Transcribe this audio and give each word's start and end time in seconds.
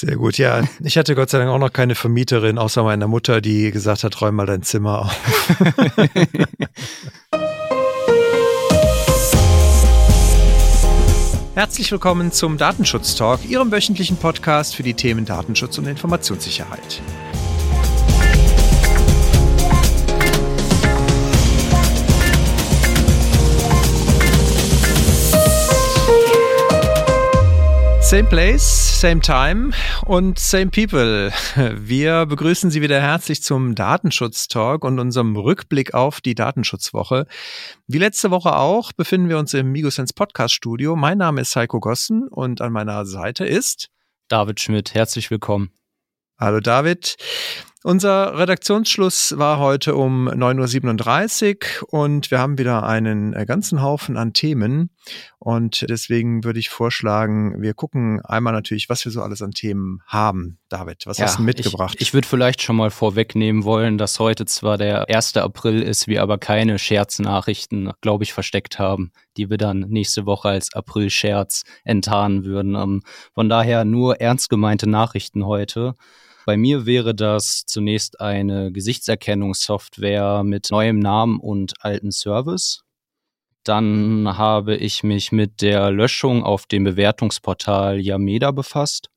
Sehr 0.00 0.14
gut, 0.14 0.38
ja. 0.38 0.62
Ich 0.84 0.96
hatte 0.96 1.16
Gott 1.16 1.28
sei 1.28 1.38
Dank 1.38 1.50
auch 1.50 1.58
noch 1.58 1.72
keine 1.72 1.96
Vermieterin, 1.96 2.56
außer 2.56 2.84
meiner 2.84 3.08
Mutter, 3.08 3.40
die 3.40 3.72
gesagt 3.72 4.04
hat, 4.04 4.20
räum 4.20 4.36
mal 4.36 4.46
dein 4.46 4.62
Zimmer 4.62 5.00
auf. 5.00 5.08
Herzlich 11.56 11.90
willkommen 11.90 12.30
zum 12.30 12.58
Datenschutz 12.58 13.16
Talk, 13.16 13.44
Ihrem 13.44 13.72
wöchentlichen 13.72 14.18
Podcast 14.18 14.76
für 14.76 14.84
die 14.84 14.94
Themen 14.94 15.24
Datenschutz 15.24 15.78
und 15.78 15.88
Informationssicherheit. 15.88 17.02
Same 28.00 28.28
place, 28.28 28.87
same 28.98 29.20
time 29.20 29.70
und 30.06 30.40
same 30.40 30.72
people. 30.72 31.30
Wir 31.76 32.26
begrüßen 32.26 32.72
Sie 32.72 32.82
wieder 32.82 33.00
herzlich 33.00 33.44
zum 33.44 33.76
Datenschutz-Talk 33.76 34.82
und 34.82 34.98
unserem 34.98 35.36
Rückblick 35.36 35.94
auf 35.94 36.20
die 36.20 36.34
Datenschutzwoche. 36.34 37.28
Wie 37.86 37.98
letzte 37.98 38.32
Woche 38.32 38.56
auch 38.56 38.90
befinden 38.92 39.28
wir 39.28 39.38
uns 39.38 39.54
im 39.54 39.70
Migosense 39.70 40.14
Podcast 40.14 40.52
Studio. 40.52 40.96
Mein 40.96 41.18
Name 41.18 41.42
ist 41.42 41.54
Heiko 41.54 41.78
Gossen 41.78 42.26
und 42.26 42.60
an 42.60 42.72
meiner 42.72 43.06
Seite 43.06 43.46
ist 43.46 43.88
David 44.26 44.58
Schmidt. 44.58 44.94
Herzlich 44.94 45.30
willkommen. 45.30 45.70
Hallo 46.36 46.58
David. 46.58 47.14
Unser 47.84 48.36
Redaktionsschluss 48.36 49.38
war 49.38 49.60
heute 49.60 49.94
um 49.94 50.28
9.37 50.28 51.82
Uhr 51.84 51.92
und 51.92 52.32
wir 52.32 52.40
haben 52.40 52.58
wieder 52.58 52.82
einen 52.82 53.34
äh, 53.34 53.46
ganzen 53.46 53.82
Haufen 53.82 54.16
an 54.16 54.32
Themen. 54.32 54.90
Und 55.38 55.86
deswegen 55.88 56.42
würde 56.42 56.58
ich 56.58 56.70
vorschlagen, 56.70 57.62
wir 57.62 57.74
gucken 57.74 58.20
einmal 58.24 58.52
natürlich, 58.52 58.88
was 58.88 59.04
wir 59.04 59.12
so 59.12 59.22
alles 59.22 59.42
an 59.42 59.52
Themen 59.52 60.02
haben. 60.06 60.58
David, 60.68 61.06
was 61.06 61.18
ja, 61.18 61.26
hast 61.26 61.38
du 61.38 61.42
mitgebracht? 61.42 61.94
Ich, 61.94 62.08
ich 62.08 62.14
würde 62.14 62.26
vielleicht 62.26 62.62
schon 62.62 62.74
mal 62.74 62.90
vorwegnehmen 62.90 63.62
wollen, 63.62 63.96
dass 63.96 64.18
heute 64.18 64.44
zwar 64.44 64.76
der 64.76 65.08
1. 65.08 65.36
April 65.36 65.80
ist, 65.80 66.08
wir 66.08 66.22
aber 66.22 66.36
keine 66.38 66.80
Scherznachrichten, 66.80 67.92
glaube 68.00 68.24
ich, 68.24 68.32
versteckt 68.32 68.80
haben, 68.80 69.12
die 69.36 69.50
wir 69.50 69.56
dann 69.56 69.86
nächste 69.88 70.26
Woche 70.26 70.48
als 70.48 70.74
April-Scherz 70.74 71.62
enttarnen 71.84 72.44
würden. 72.44 72.74
Ähm, 72.74 73.02
von 73.34 73.48
daher 73.48 73.84
nur 73.84 74.20
ernst 74.20 74.50
gemeinte 74.50 74.90
Nachrichten 74.90 75.46
heute. 75.46 75.94
Bei 76.48 76.56
mir 76.56 76.86
wäre 76.86 77.14
das 77.14 77.66
zunächst 77.66 78.22
eine 78.22 78.72
Gesichtserkennungssoftware 78.72 80.44
mit 80.44 80.70
neuem 80.70 80.98
Namen 80.98 81.40
und 81.40 81.74
alten 81.84 82.10
Service. 82.10 82.84
Dann 83.64 84.38
habe 84.38 84.74
ich 84.74 85.02
mich 85.02 85.30
mit 85.30 85.60
der 85.60 85.90
Löschung 85.90 86.44
auf 86.44 86.64
dem 86.64 86.84
Bewertungsportal 86.84 88.00
Yameda 88.00 88.52
befasst. 88.52 89.10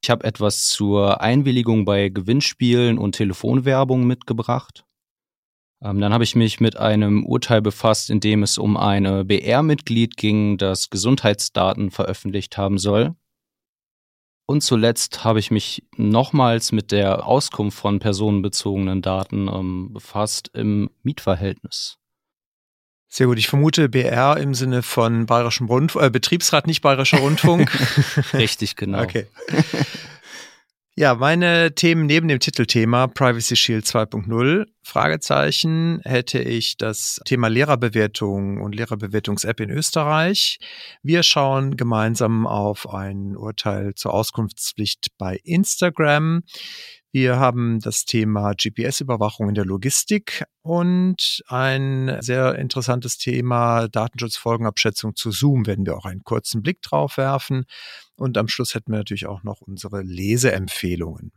Ich 0.00 0.10
habe 0.10 0.22
etwas 0.22 0.68
zur 0.68 1.20
Einwilligung 1.20 1.84
bei 1.84 2.08
Gewinnspielen 2.08 2.98
und 2.98 3.16
Telefonwerbung 3.16 4.06
mitgebracht. 4.06 4.84
Ähm, 5.82 6.00
dann 6.00 6.12
habe 6.12 6.22
ich 6.22 6.36
mich 6.36 6.60
mit 6.60 6.76
einem 6.76 7.26
Urteil 7.26 7.62
befasst, 7.62 8.10
in 8.10 8.20
dem 8.20 8.44
es 8.44 8.58
um 8.58 8.76
eine 8.76 9.24
BR-Mitglied 9.24 10.16
ging, 10.16 10.56
das 10.56 10.88
Gesundheitsdaten 10.88 11.90
veröffentlicht 11.90 12.56
haben 12.56 12.78
soll. 12.78 13.16
Und 14.50 14.62
zuletzt 14.62 15.24
habe 15.24 15.40
ich 15.40 15.50
mich 15.50 15.84
nochmals 15.98 16.72
mit 16.72 16.90
der 16.90 17.26
Auskunft 17.26 17.78
von 17.78 17.98
personenbezogenen 17.98 19.02
Daten 19.02 19.46
ähm, 19.46 19.92
befasst 19.92 20.50
im 20.54 20.88
Mietverhältnis. 21.02 21.98
Sehr 23.10 23.26
gut. 23.26 23.38
Ich 23.38 23.48
vermute 23.48 23.90
BR 23.90 24.38
im 24.38 24.54
Sinne 24.54 24.82
von 24.82 25.26
Bayerischen 25.26 25.66
Rundfunk, 25.66 26.02
äh, 26.02 26.08
Betriebsrat, 26.08 26.66
nicht 26.66 26.80
Bayerischer 26.80 27.18
Rundfunk. 27.18 27.70
Richtig, 28.32 28.76
genau. 28.76 29.02
Okay. 29.02 29.26
Ja, 30.98 31.14
meine 31.14 31.76
Themen 31.76 32.06
neben 32.06 32.26
dem 32.26 32.40
Titelthema 32.40 33.06
Privacy 33.06 33.54
Shield 33.54 33.84
2.0 33.84 34.66
Fragezeichen 34.82 36.00
hätte 36.02 36.40
ich 36.40 36.76
das 36.76 37.20
Thema 37.24 37.46
Lehrerbewertung 37.46 38.60
und 38.60 38.74
Lehrerbewertungs-App 38.74 39.60
in 39.60 39.70
Österreich. 39.70 40.58
Wir 41.04 41.22
schauen 41.22 41.76
gemeinsam 41.76 42.48
auf 42.48 42.92
ein 42.92 43.36
Urteil 43.36 43.94
zur 43.94 44.12
Auskunftspflicht 44.12 45.08
bei 45.18 45.38
Instagram. 45.44 46.42
Wir 47.10 47.38
haben 47.38 47.80
das 47.80 48.04
Thema 48.04 48.52
GPS-Überwachung 48.52 49.48
in 49.48 49.54
der 49.54 49.64
Logistik 49.64 50.44
und 50.60 51.42
ein 51.48 52.18
sehr 52.20 52.56
interessantes 52.56 53.16
Thema 53.16 53.88
Datenschutzfolgenabschätzung 53.88 55.16
zu 55.16 55.30
Zoom, 55.30 55.66
werden 55.66 55.86
wir 55.86 55.96
auch 55.96 56.04
einen 56.04 56.22
kurzen 56.22 56.62
Blick 56.62 56.82
drauf 56.82 57.16
werfen. 57.16 57.64
Und 58.16 58.36
am 58.36 58.48
Schluss 58.48 58.74
hätten 58.74 58.92
wir 58.92 58.98
natürlich 58.98 59.26
auch 59.26 59.42
noch 59.42 59.62
unsere 59.62 60.02
Leseempfehlungen. 60.02 61.32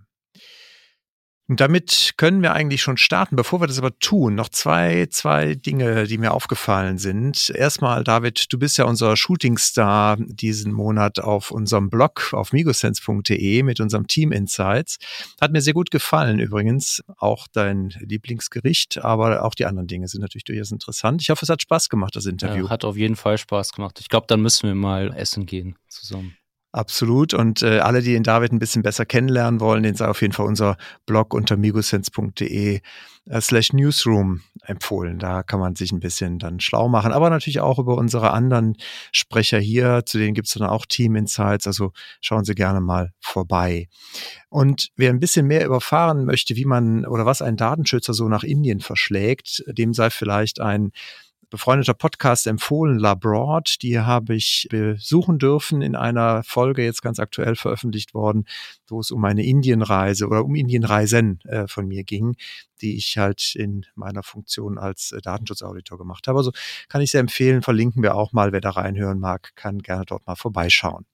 Und 1.52 1.60
damit 1.60 2.14
können 2.16 2.42
wir 2.42 2.54
eigentlich 2.54 2.82
schon 2.82 2.96
starten. 2.96 3.36
Bevor 3.36 3.60
wir 3.60 3.68
das 3.68 3.78
aber 3.78 4.00
tun, 4.00 4.36
noch 4.36 4.48
zwei, 4.48 5.08
zwei 5.08 5.54
Dinge, 5.56 6.08
die 6.08 6.18
mir 6.18 6.34
aufgefallen 6.34 6.98
sind. 6.98 7.50
Erstmal, 7.50 8.06
David, 8.06 8.46
du 8.54 8.58
bist 8.58 8.78
ja 8.78 8.86
unser 8.86 9.18
Shootingstar 9.18 10.16
diesen 10.18 10.72
Monat 10.72 11.20
auf 11.20 11.52
unserem 11.52 11.90
Blog 11.90 12.30
auf 12.32 12.54
migosense.de 12.54 13.64
mit 13.64 13.82
unserem 13.82 14.08
Team 14.08 14.32
Insights. 14.32 14.98
Hat 15.42 15.52
mir 15.52 15.60
sehr 15.60 15.74
gut 15.74 15.92
gefallen 15.92 16.40
übrigens. 16.40 17.04
Auch 17.18 17.50
dein 17.52 17.90
Lieblingsgericht, 18.00 19.04
aber 19.04 19.44
auch 19.44 19.54
die 19.54 19.66
anderen 19.66 19.88
Dinge 19.88 20.08
sind 20.08 20.22
natürlich 20.22 20.46
durchaus 20.46 20.72
interessant. 20.72 21.22
Ich 21.22 21.32
hoffe, 21.32 21.44
es 21.44 21.50
hat 21.50 21.62
Spaß 21.62 21.90
gemacht, 21.90 22.16
das 22.16 22.28
Interview. 22.28 22.64
Ja, 22.64 22.70
hat 22.70 22.86
auf 22.86 22.96
jeden 22.96 23.18
Fall 23.18 23.38
Spaß 23.38 23.74
gemacht. 23.74 24.00
Ich 24.00 24.08
glaube, 24.08 24.26
dann 24.26 24.42
müssen 24.42 24.70
wir 24.70 24.76
mal 24.76 25.14
essen 25.18 25.46
gehen 25.46 25.76
zusammen. 25.90 26.34
Absolut. 26.74 27.34
Und 27.34 27.64
äh, 27.64 27.80
alle, 27.80 28.02
die 28.02 28.14
den 28.14 28.24
David 28.24 28.54
ein 28.54 28.60
bisschen 28.60 28.82
besser 28.82 29.06
kennenlernen 29.06 29.60
wollen, 29.60 29.84
den 29.84 29.96
sei 29.96 30.08
auf 30.08 30.22
jeden 30.22 30.34
Fall 30.34 30.46
unser 30.46 30.78
Blog 31.06 31.34
unter 31.34 31.58
migosense.de 31.58 32.80
äh, 33.26 33.42
slash 33.42 33.74
newsroom 33.74 34.42
empfohlen. 34.64 35.20
Da 35.20 35.44
kann 35.44 35.60
man 35.60 35.76
sich 35.76 35.92
ein 35.92 36.00
bisschen 36.00 36.40
dann 36.40 36.62
schlau 36.62 36.88
machen. 36.88 37.12
Aber 37.12 37.30
natürlich 37.30 37.60
auch 37.60 37.78
über 37.78 37.98
unsere 37.98 38.32
anderen 38.32 38.78
Sprecher 39.12 39.60
hier. 39.60 40.04
Zu 40.06 40.18
denen 40.18 40.34
gibt 40.34 40.48
es 40.48 40.54
dann 40.54 40.68
auch 40.68 40.86
Team 40.86 41.18
Insights. 41.18 41.68
Also 41.68 41.92
schauen 42.22 42.46
Sie 42.46 42.56
gerne 42.56 42.80
mal 42.80 43.12
vorbei. 43.20 43.90
Und 44.50 44.92
wer 44.96 45.10
ein 45.10 45.20
bisschen 45.20 45.48
mehr 45.48 45.66
überfahren 45.66 46.24
möchte, 46.24 46.56
wie 46.56 46.66
man 46.66 47.06
oder 47.06 47.26
was 47.26 47.42
ein 47.42 47.58
Datenschützer 47.58 48.14
so 48.14 48.30
nach 48.30 48.44
Indien 48.44 48.80
verschlägt, 48.80 49.62
dem 49.68 49.94
sei 49.94 50.10
vielleicht 50.10 50.62
ein 50.62 50.92
befreundeter 51.52 51.94
Podcast 51.94 52.48
empfohlen, 52.48 52.98
Labroad. 52.98 53.76
Die 53.84 54.00
habe 54.00 54.34
ich 54.34 54.68
besuchen 54.72 55.38
dürfen 55.38 55.84
in 55.84 55.96
einer 55.96 56.44
Folge, 56.44 56.84
jetzt 56.84 57.04
ganz 57.04 57.20
aktuell 57.20 57.56
veröffentlicht 57.56 58.16
worden, 58.16 58.46
wo 58.88 59.02
es 59.02 59.12
um 59.12 59.24
eine 59.26 59.46
Indienreise 59.46 60.26
oder 60.28 60.44
um 60.44 60.56
Indienreisen 60.56 61.40
äh, 61.42 61.68
von 61.68 61.88
mir 61.88 62.04
ging, 62.04 62.36
die 62.82 62.98
ich 62.98 63.18
halt 63.18 63.54
in 63.56 63.86
meiner 63.94 64.24
Funktion 64.24 64.80
als 64.80 65.12
äh, 65.12 65.22
Datenschutzauditor 65.22 66.00
gemacht 66.00 66.28
habe. 66.28 66.40
Also 66.40 66.52
kann 66.88 67.02
ich 67.02 67.12
sehr 67.12 67.22
empfehlen, 67.22 67.62
verlinken 67.62 68.02
wir 68.02 68.16
auch 68.16 68.32
mal, 68.32 68.52
wer 68.52 68.62
da 68.62 68.72
reinhören 68.72 69.20
mag, 69.20 69.52
kann 69.56 69.80
gerne 69.80 70.06
dort 70.06 70.26
mal 70.26 70.36
vorbeischauen. 70.36 71.06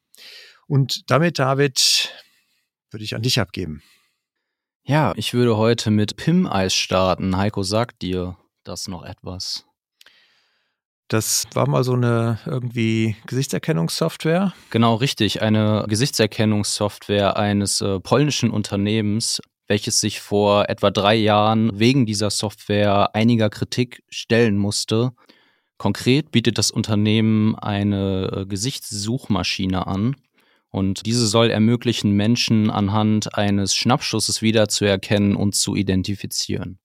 Und 0.68 1.10
damit, 1.10 1.40
David, 1.40 2.14
würde 2.92 3.04
ich 3.04 3.16
an 3.16 3.24
dich 3.24 3.40
abgeben. 3.40 3.82
Ja, 4.84 5.14
ich 5.18 5.34
würde 5.34 5.58
heute 5.58 5.92
mit 5.92 6.16
PIM-Eis 6.16 6.74
starten. 6.74 7.36
Heiko, 7.36 7.64
sagt 7.64 8.02
dir 8.04 8.38
das 8.64 8.88
noch 8.88 9.04
etwas? 9.04 9.67
Das 11.08 11.46
war 11.54 11.70
mal 11.70 11.86
so 11.86 11.94
eine 11.94 12.40
irgendwie 12.46 13.16
Gesichtserkennungssoftware. 13.28 14.54
Genau, 14.72 14.96
richtig. 14.96 15.42
Eine 15.42 15.86
Gesichtserkennungssoftware 15.88 17.38
eines 17.38 17.80
äh, 17.80 18.02
polnischen 18.02 18.52
Unternehmens, 18.52 19.42
welches 19.68 20.02
sich 20.02 20.20
vor 20.20 20.70
etwa 20.70 20.92
drei 20.92 21.16
Jahren 21.16 21.80
wegen 21.80 22.06
dieser 22.06 22.30
Software 22.30 23.16
einiger 23.16 23.50
Kritik 23.50 24.04
stellen 24.10 24.58
musste. 24.58 25.12
Konkret 25.78 26.32
bietet 26.32 26.58
das 26.58 26.72
Unternehmen 26.72 27.56
eine 27.56 28.30
äh, 28.32 28.46
Gesichtssuchmaschine 28.46 29.88
an. 29.88 30.16
Und 30.70 31.06
diese 31.06 31.26
soll 31.26 31.50
ermöglichen, 31.50 32.12
Menschen 32.12 32.70
anhand 32.70 33.36
eines 33.38 33.74
Schnappschusses 33.76 34.42
wiederzuerkennen 34.42 35.38
und 35.38 35.56
zu 35.56 35.76
identifizieren. 35.76 36.80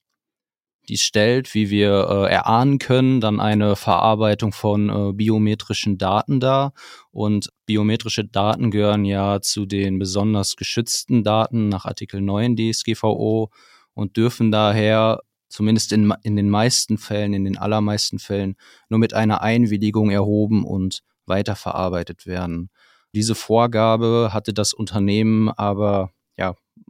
Dies 0.89 1.03
stellt, 1.03 1.55
wie 1.55 1.71
wir 1.71 2.09
äh, 2.09 2.33
erahnen 2.33 2.79
können, 2.79 3.21
dann 3.21 3.39
eine 3.39 3.77
Verarbeitung 3.77 4.53
von 4.53 4.89
äh, 4.91 5.13
biometrischen 5.13 5.97
Daten 5.97 6.41
dar. 6.41 6.73
Und 7.13 7.51
biometrische 7.67 8.25
Daten 8.25 8.71
gehören 8.71 9.05
ja 9.05 9.41
zu 9.41 9.65
den 9.65 9.99
besonders 9.99 10.57
geschützten 10.57 11.23
Daten 11.23 11.69
nach 11.69 11.85
Artikel 11.85 12.21
9 12.21 12.57
DSGVO 12.57 13.51
und 13.95 14.17
dürfen 14.17 14.51
daher 14.51 15.21
zumindest 15.49 15.93
in, 15.93 16.13
in 16.23 16.35
den 16.35 16.51
meisten 16.51 16.99
Fällen, 16.99 17.35
in 17.35 17.45
den 17.45 17.59
allermeisten 17.59 18.19
Fällen, 18.19 18.57
nur 18.89 18.99
mit 18.99 19.15
einer 19.15 19.43
Einwilligung 19.43 20.11
erhoben 20.11 20.65
und 20.65 21.03
weiterverarbeitet 21.27 22.27
werden. 22.27 22.71
Diese 23.15 23.35
Vorgabe 23.35 24.31
hatte 24.33 24.55
das 24.55 24.73
Unternehmen 24.73 25.51
aber 25.51 26.11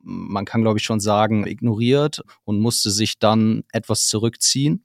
man 0.02 0.44
kann 0.44 0.62
glaube 0.62 0.78
ich 0.78 0.84
schon 0.84 1.00
sagen, 1.00 1.46
ignoriert 1.46 2.22
und 2.44 2.60
musste 2.60 2.90
sich 2.90 3.18
dann 3.18 3.64
etwas 3.72 4.06
zurückziehen. 4.06 4.84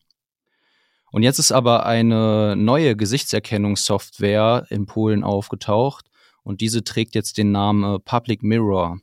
Und 1.11 1.23
jetzt 1.23 1.39
ist 1.39 1.51
aber 1.51 1.85
eine 1.85 2.55
neue 2.55 2.95
Gesichtserkennungssoftware 2.95 4.67
in 4.69 4.85
Polen 4.85 5.23
aufgetaucht 5.23 6.05
Und 6.43 6.61
diese 6.61 6.83
trägt 6.83 7.15
jetzt 7.15 7.37
den 7.37 7.51
Namen 7.51 8.01
Public 8.03 8.43
Mirror. 8.43 8.99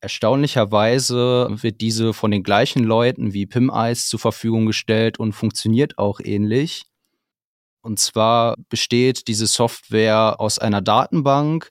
Erstaunlicherweise 0.00 1.48
wird 1.50 1.80
diese 1.80 2.12
von 2.12 2.30
den 2.30 2.42
gleichen 2.42 2.84
Leuten 2.84 3.32
wie 3.32 3.46
PimEyes 3.46 4.08
zur 4.08 4.20
Verfügung 4.20 4.66
gestellt 4.66 5.18
und 5.18 5.32
funktioniert 5.32 5.98
auch 5.98 6.20
ähnlich. 6.20 6.84
Und 7.80 7.98
zwar 7.98 8.56
besteht 8.68 9.26
diese 9.28 9.46
Software 9.46 10.40
aus 10.40 10.58
einer 10.58 10.82
Datenbank, 10.82 11.70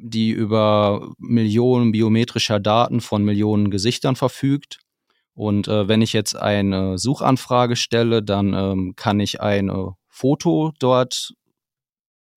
die 0.00 0.30
über 0.30 1.12
Millionen 1.18 1.92
biometrischer 1.92 2.60
Daten 2.60 3.00
von 3.00 3.24
Millionen 3.24 3.70
Gesichtern 3.70 4.16
verfügt. 4.16 4.78
Und 5.34 5.68
äh, 5.68 5.88
wenn 5.88 6.02
ich 6.02 6.12
jetzt 6.12 6.36
eine 6.36 6.98
Suchanfrage 6.98 7.76
stelle, 7.76 8.22
dann 8.22 8.52
ähm, 8.54 8.94
kann 8.96 9.20
ich 9.20 9.40
ein 9.40 9.70
Foto 10.08 10.72
dort 10.78 11.32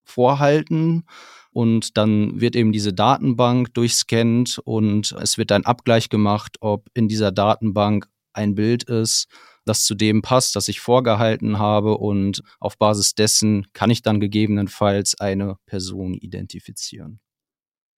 vorhalten 0.05 1.05
und 1.51 1.97
dann 1.97 2.41
wird 2.41 2.55
eben 2.55 2.71
diese 2.71 2.93
Datenbank 2.93 3.73
durchscannt 3.73 4.59
und 4.63 5.13
es 5.13 5.37
wird 5.37 5.51
ein 5.51 5.65
Abgleich 5.65 6.09
gemacht, 6.09 6.57
ob 6.59 6.89
in 6.93 7.07
dieser 7.07 7.31
Datenbank 7.31 8.07
ein 8.33 8.55
Bild 8.55 8.83
ist, 8.83 9.27
das 9.65 9.85
zu 9.85 9.95
dem 9.95 10.21
passt, 10.21 10.55
das 10.55 10.67
ich 10.67 10.79
vorgehalten 10.79 11.57
habe 11.57 11.97
und 11.97 12.41
auf 12.59 12.77
Basis 12.77 13.15
dessen 13.15 13.67
kann 13.73 13.89
ich 13.89 14.01
dann 14.01 14.19
gegebenenfalls 14.19 15.19
eine 15.19 15.55
Person 15.65 16.13
identifizieren. 16.13 17.19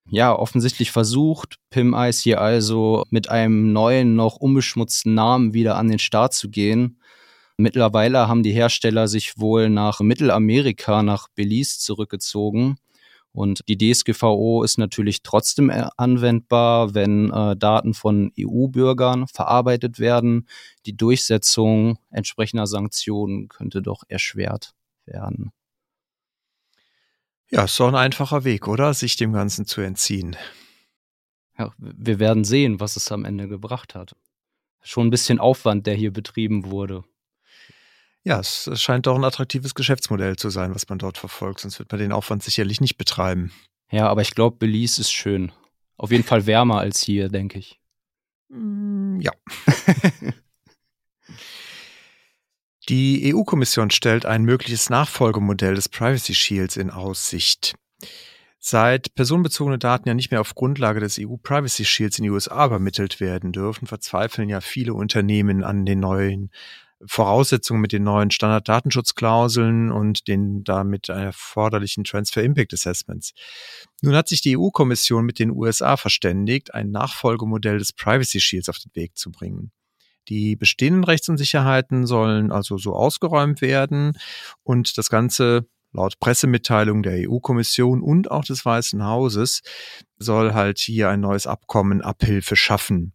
Ja, 0.09 0.33
offensichtlich 0.33 0.91
versucht 0.91 1.57
Pim 1.69 1.93
Ice 1.93 2.23
hier 2.23 2.39
also 2.39 3.03
mit 3.09 3.29
einem 3.29 3.73
neuen, 3.73 4.15
noch 4.15 4.37
unbeschmutzten 4.37 5.13
Namen 5.13 5.53
wieder 5.53 5.75
an 5.75 5.89
den 5.89 5.99
Start 5.99 6.33
zu 6.33 6.49
gehen. 6.49 7.01
Mittlerweile 7.57 8.27
haben 8.27 8.43
die 8.43 8.53
Hersteller 8.53 9.07
sich 9.07 9.37
wohl 9.37 9.69
nach 9.69 9.99
Mittelamerika, 9.99 11.03
nach 11.03 11.27
Belize 11.35 11.79
zurückgezogen. 11.79 12.77
Und 13.33 13.61
die 13.67 13.77
DSGVO 13.77 14.63
ist 14.63 14.77
natürlich 14.77 15.23
trotzdem 15.23 15.69
äh, 15.69 15.87
anwendbar, 15.97 16.93
wenn 16.95 17.29
äh, 17.31 17.55
Daten 17.57 17.93
von 17.93 18.31
EU-Bürgern 18.39 19.27
verarbeitet 19.27 19.99
werden. 19.99 20.47
Die 20.85 20.95
Durchsetzung 20.95 21.99
entsprechender 22.09 22.65
Sanktionen 22.65 23.47
könnte 23.49 23.81
doch 23.81 24.03
erschwert 24.07 24.73
werden. 25.05 25.51
Ja, 27.49 27.63
ist 27.63 27.79
doch 27.79 27.87
ein 27.87 27.95
einfacher 27.95 28.43
Weg, 28.43 28.67
oder? 28.67 28.93
Sich 28.93 29.15
dem 29.15 29.33
Ganzen 29.33 29.65
zu 29.65 29.81
entziehen. 29.81 30.35
Ja, 31.57 31.73
wir 31.77 32.19
werden 32.19 32.43
sehen, 32.43 32.79
was 32.79 32.95
es 32.95 33.11
am 33.11 33.25
Ende 33.25 33.47
gebracht 33.47 33.95
hat. 33.95 34.15
Schon 34.81 35.07
ein 35.07 35.11
bisschen 35.11 35.39
Aufwand, 35.39 35.87
der 35.87 35.95
hier 35.95 36.11
betrieben 36.11 36.69
wurde. 36.69 37.03
Ja, 38.23 38.39
es 38.39 38.69
scheint 38.75 39.07
doch 39.07 39.15
ein 39.15 39.23
attraktives 39.23 39.73
Geschäftsmodell 39.73 40.35
zu 40.35 40.49
sein, 40.49 40.75
was 40.75 40.89
man 40.89 40.99
dort 40.99 41.17
verfolgt, 41.17 41.61
sonst 41.61 41.79
wird 41.79 41.91
man 41.91 41.99
den 41.99 42.11
Aufwand 42.11 42.43
sicherlich 42.43 42.81
nicht 42.81 42.97
betreiben. 42.97 43.53
Ja, 43.89 44.09
aber 44.09 44.21
ich 44.21 44.35
glaube, 44.35 44.57
Belize 44.57 44.99
ist 44.99 45.11
schön. 45.11 45.51
Auf 45.95 46.11
jeden 46.11 46.25
Fall 46.25 46.45
wärmer 46.45 46.79
als 46.79 47.01
hier, 47.01 47.29
denke 47.29 47.59
ich. 47.59 47.79
Mm, 48.49 49.21
ja. 49.21 49.31
Die 52.89 53.33
EU-Kommission 53.35 53.89
stellt 53.89 54.25
ein 54.25 54.43
mögliches 54.43 54.89
Nachfolgemodell 54.89 55.75
des 55.75 55.89
Privacy 55.89 56.33
Shields 56.33 56.77
in 56.77 56.89
Aussicht. 56.89 57.75
Seit 58.59 59.13
personenbezogene 59.13 59.77
Daten 59.77 60.07
ja 60.07 60.13
nicht 60.13 60.31
mehr 60.31 60.39
auf 60.39 60.55
Grundlage 60.55 61.01
des 61.01 61.19
EU-Privacy 61.19 61.83
Shields 61.83 62.17
in 62.17 62.23
die 62.23 62.29
USA 62.29 62.65
übermittelt 62.65 63.19
werden 63.19 63.51
dürfen, 63.51 63.87
verzweifeln 63.87 64.47
ja 64.47 64.61
viele 64.61 64.93
Unternehmen 64.93 65.65
an 65.65 65.85
den 65.85 65.99
neuen 65.99 66.49
Voraussetzungen 67.05 67.81
mit 67.81 67.91
den 67.91 68.03
neuen 68.03 68.31
Standard-Datenschutzklauseln 68.31 69.91
und 69.91 70.29
den 70.29 70.63
damit 70.63 71.09
erforderlichen 71.09 72.05
Transfer 72.05 72.41
Impact 72.41 72.73
Assessments. 72.73 73.33
Nun 74.01 74.15
hat 74.15 74.29
sich 74.29 74.41
die 74.41 74.57
EU-Kommission 74.57 75.25
mit 75.25 75.39
den 75.39 75.51
USA 75.51 75.97
verständigt, 75.97 76.73
ein 76.73 76.89
Nachfolgemodell 76.91 77.79
des 77.79 77.91
Privacy 77.91 78.39
Shields 78.39 78.69
auf 78.69 78.79
den 78.79 78.95
Weg 78.95 79.17
zu 79.17 79.29
bringen. 79.29 79.71
Die 80.29 80.55
bestehenden 80.55 81.03
Rechtsunsicherheiten 81.03 82.05
sollen 82.05 82.51
also 82.51 82.77
so 82.77 82.95
ausgeräumt 82.95 83.61
werden 83.61 84.17
und 84.63 84.97
das 84.97 85.09
Ganze 85.09 85.67
laut 85.93 86.19
Pressemitteilung 86.19 87.01
der 87.01 87.29
EU-Kommission 87.29 88.01
und 88.01 88.29
auch 88.29 88.43
des 88.43 88.65
Weißen 88.65 89.03
Hauses 89.03 89.61
soll 90.17 90.53
halt 90.53 90.79
hier 90.79 91.09
ein 91.09 91.21
neues 91.21 91.47
Abkommen 91.47 92.01
Abhilfe 92.01 92.55
schaffen. 92.55 93.13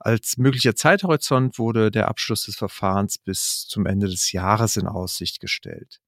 Als 0.00 0.36
möglicher 0.36 0.74
Zeithorizont 0.74 1.58
wurde 1.58 1.90
der 1.90 2.08
Abschluss 2.08 2.44
des 2.46 2.56
Verfahrens 2.56 3.18
bis 3.18 3.66
zum 3.68 3.86
Ende 3.86 4.08
des 4.08 4.32
Jahres 4.32 4.76
in 4.76 4.86
Aussicht 4.86 5.40
gestellt. 5.40 6.00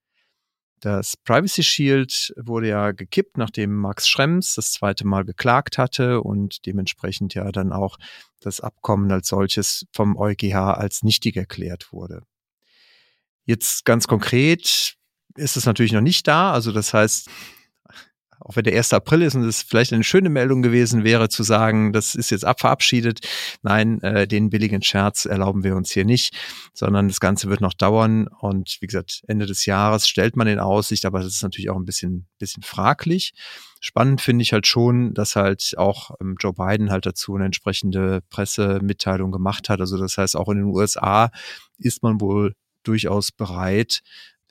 Das 0.81 1.17
Privacy 1.17 1.63
Shield 1.63 2.35
wurde 2.37 2.69
ja 2.69 2.93
gekippt, 2.93 3.39
nachdem 3.39 3.75
Max 3.75 4.09
Schrems 4.09 4.55
das 4.55 4.73
zweite 4.73 5.07
Mal 5.07 5.25
geklagt 5.25 5.79
hatte 5.79 6.21
und 6.21 6.67
dementsprechend 6.67 7.35
ja 7.35 7.51
dann 7.51 7.73
auch 7.73 7.97
das 8.41 8.61
Abkommen 8.61 9.11
als 9.11 9.29
solches 9.29 9.87
vom 9.93 10.17
EuGH 10.17 10.55
als 10.55 11.03
nichtig 11.03 11.37
erklärt 11.37 11.93
wurde. 11.93 12.23
Jetzt 13.45 13.85
ganz 13.85 14.07
konkret 14.07 14.97
ist 15.37 15.57
es 15.57 15.67
natürlich 15.67 15.93
noch 15.93 16.01
nicht 16.01 16.27
da. 16.27 16.53
Also 16.53 16.73
das 16.73 16.93
heißt, 16.93 17.31
auch 18.41 18.57
wenn 18.57 18.65
der 18.65 18.77
1. 18.77 18.93
April 18.93 19.23
ist 19.23 19.35
und 19.35 19.45
es 19.45 19.63
vielleicht 19.63 19.93
eine 19.93 20.05
schöne 20.05 20.29
Meldung 20.29 20.63
gewesen 20.63 21.05
wäre, 21.05 21.29
zu 21.29 21.43
sagen, 21.43 21.93
das 21.93 22.15
ist 22.15 22.31
jetzt 22.31 22.45
abverabschiedet. 22.45 23.21
Nein, 23.63 24.01
äh, 24.03 24.27
den 24.27 24.51
billigen 24.51 24.83
Scherz 24.83 25.25
erlauben 25.25 25.65
wir 25.65 25.77
uns 25.77 25.91
hier 25.91 26.05
nicht, 26.05 26.35
sondern 26.75 27.09
das 27.09 27.21
Ganze 27.21 27.49
wird 27.49 27.61
noch 27.61 27.75
dauern. 27.75 28.29
Und 28.29 28.79
wie 28.81 28.87
gesagt, 28.87 29.23
Ende 29.27 29.47
des 29.47 29.67
Jahres 29.67 30.09
stellt 30.09 30.37
man 30.37 30.47
in 30.47 30.59
Aussicht, 30.59 31.05
aber 31.05 31.21
das 31.21 31.35
ist 31.35 31.43
natürlich 31.43 31.71
auch 31.71 31.77
ein 31.77 31.85
bisschen, 31.85 32.27
bisschen 32.39 32.63
fraglich. 32.63 33.33
Spannend 33.81 34.21
finde 34.21 34.43
ich 34.43 34.53
halt 34.53 34.67
schon, 34.67 35.15
dass 35.15 35.37
halt 35.37 35.75
auch 35.77 36.11
ähm, 36.21 36.37
Joe 36.41 36.53
Biden 36.53 36.91
halt 36.91 37.07
dazu 37.07 37.35
eine 37.35 37.45
entsprechende 37.47 38.23
Pressemitteilung 38.31 39.31
gemacht 39.31 39.69
hat. 39.69 39.81
Also 39.81 39.99
das 39.99 40.19
heißt, 40.19 40.37
auch 40.37 40.49
in 40.49 40.59
den 40.59 40.67
USA 40.67 41.31
ist 41.79 42.03
man 42.03 42.21
wohl 42.21 42.55
durchaus 42.83 43.33
bereit, 43.33 44.01